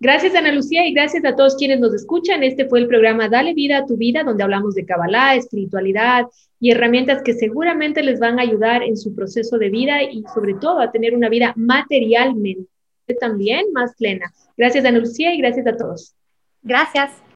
Gracias, 0.00 0.34
Ana 0.36 0.52
Lucía, 0.52 0.86
y 0.86 0.92
gracias 0.92 1.24
a 1.24 1.34
todos 1.34 1.56
quienes 1.56 1.80
nos 1.80 1.92
escuchan. 1.92 2.44
Este 2.44 2.66
fue 2.66 2.78
el 2.78 2.86
programa 2.86 3.28
Dale 3.28 3.52
vida 3.52 3.78
a 3.78 3.86
tu 3.86 3.96
vida, 3.96 4.22
donde 4.22 4.44
hablamos 4.44 4.76
de 4.76 4.86
Kabbalah, 4.86 5.34
espiritualidad 5.34 6.26
y 6.60 6.70
herramientas 6.70 7.22
que 7.22 7.34
seguramente 7.34 8.02
les 8.04 8.20
van 8.20 8.38
a 8.38 8.42
ayudar 8.42 8.84
en 8.84 8.96
su 8.96 9.14
proceso 9.14 9.58
de 9.58 9.70
vida 9.70 10.02
y 10.04 10.22
sobre 10.32 10.54
todo 10.54 10.78
a 10.80 10.92
tener 10.92 11.16
una 11.16 11.28
vida 11.28 11.52
materialmente 11.56 12.68
también 13.18 13.72
más 13.72 13.94
plena. 13.96 14.32
Gracias, 14.56 14.84
Ana 14.84 14.98
Lucía, 14.98 15.34
y 15.34 15.38
gracias 15.38 15.66
a 15.66 15.76
todos. 15.76 16.14
Gracias. 16.62 17.20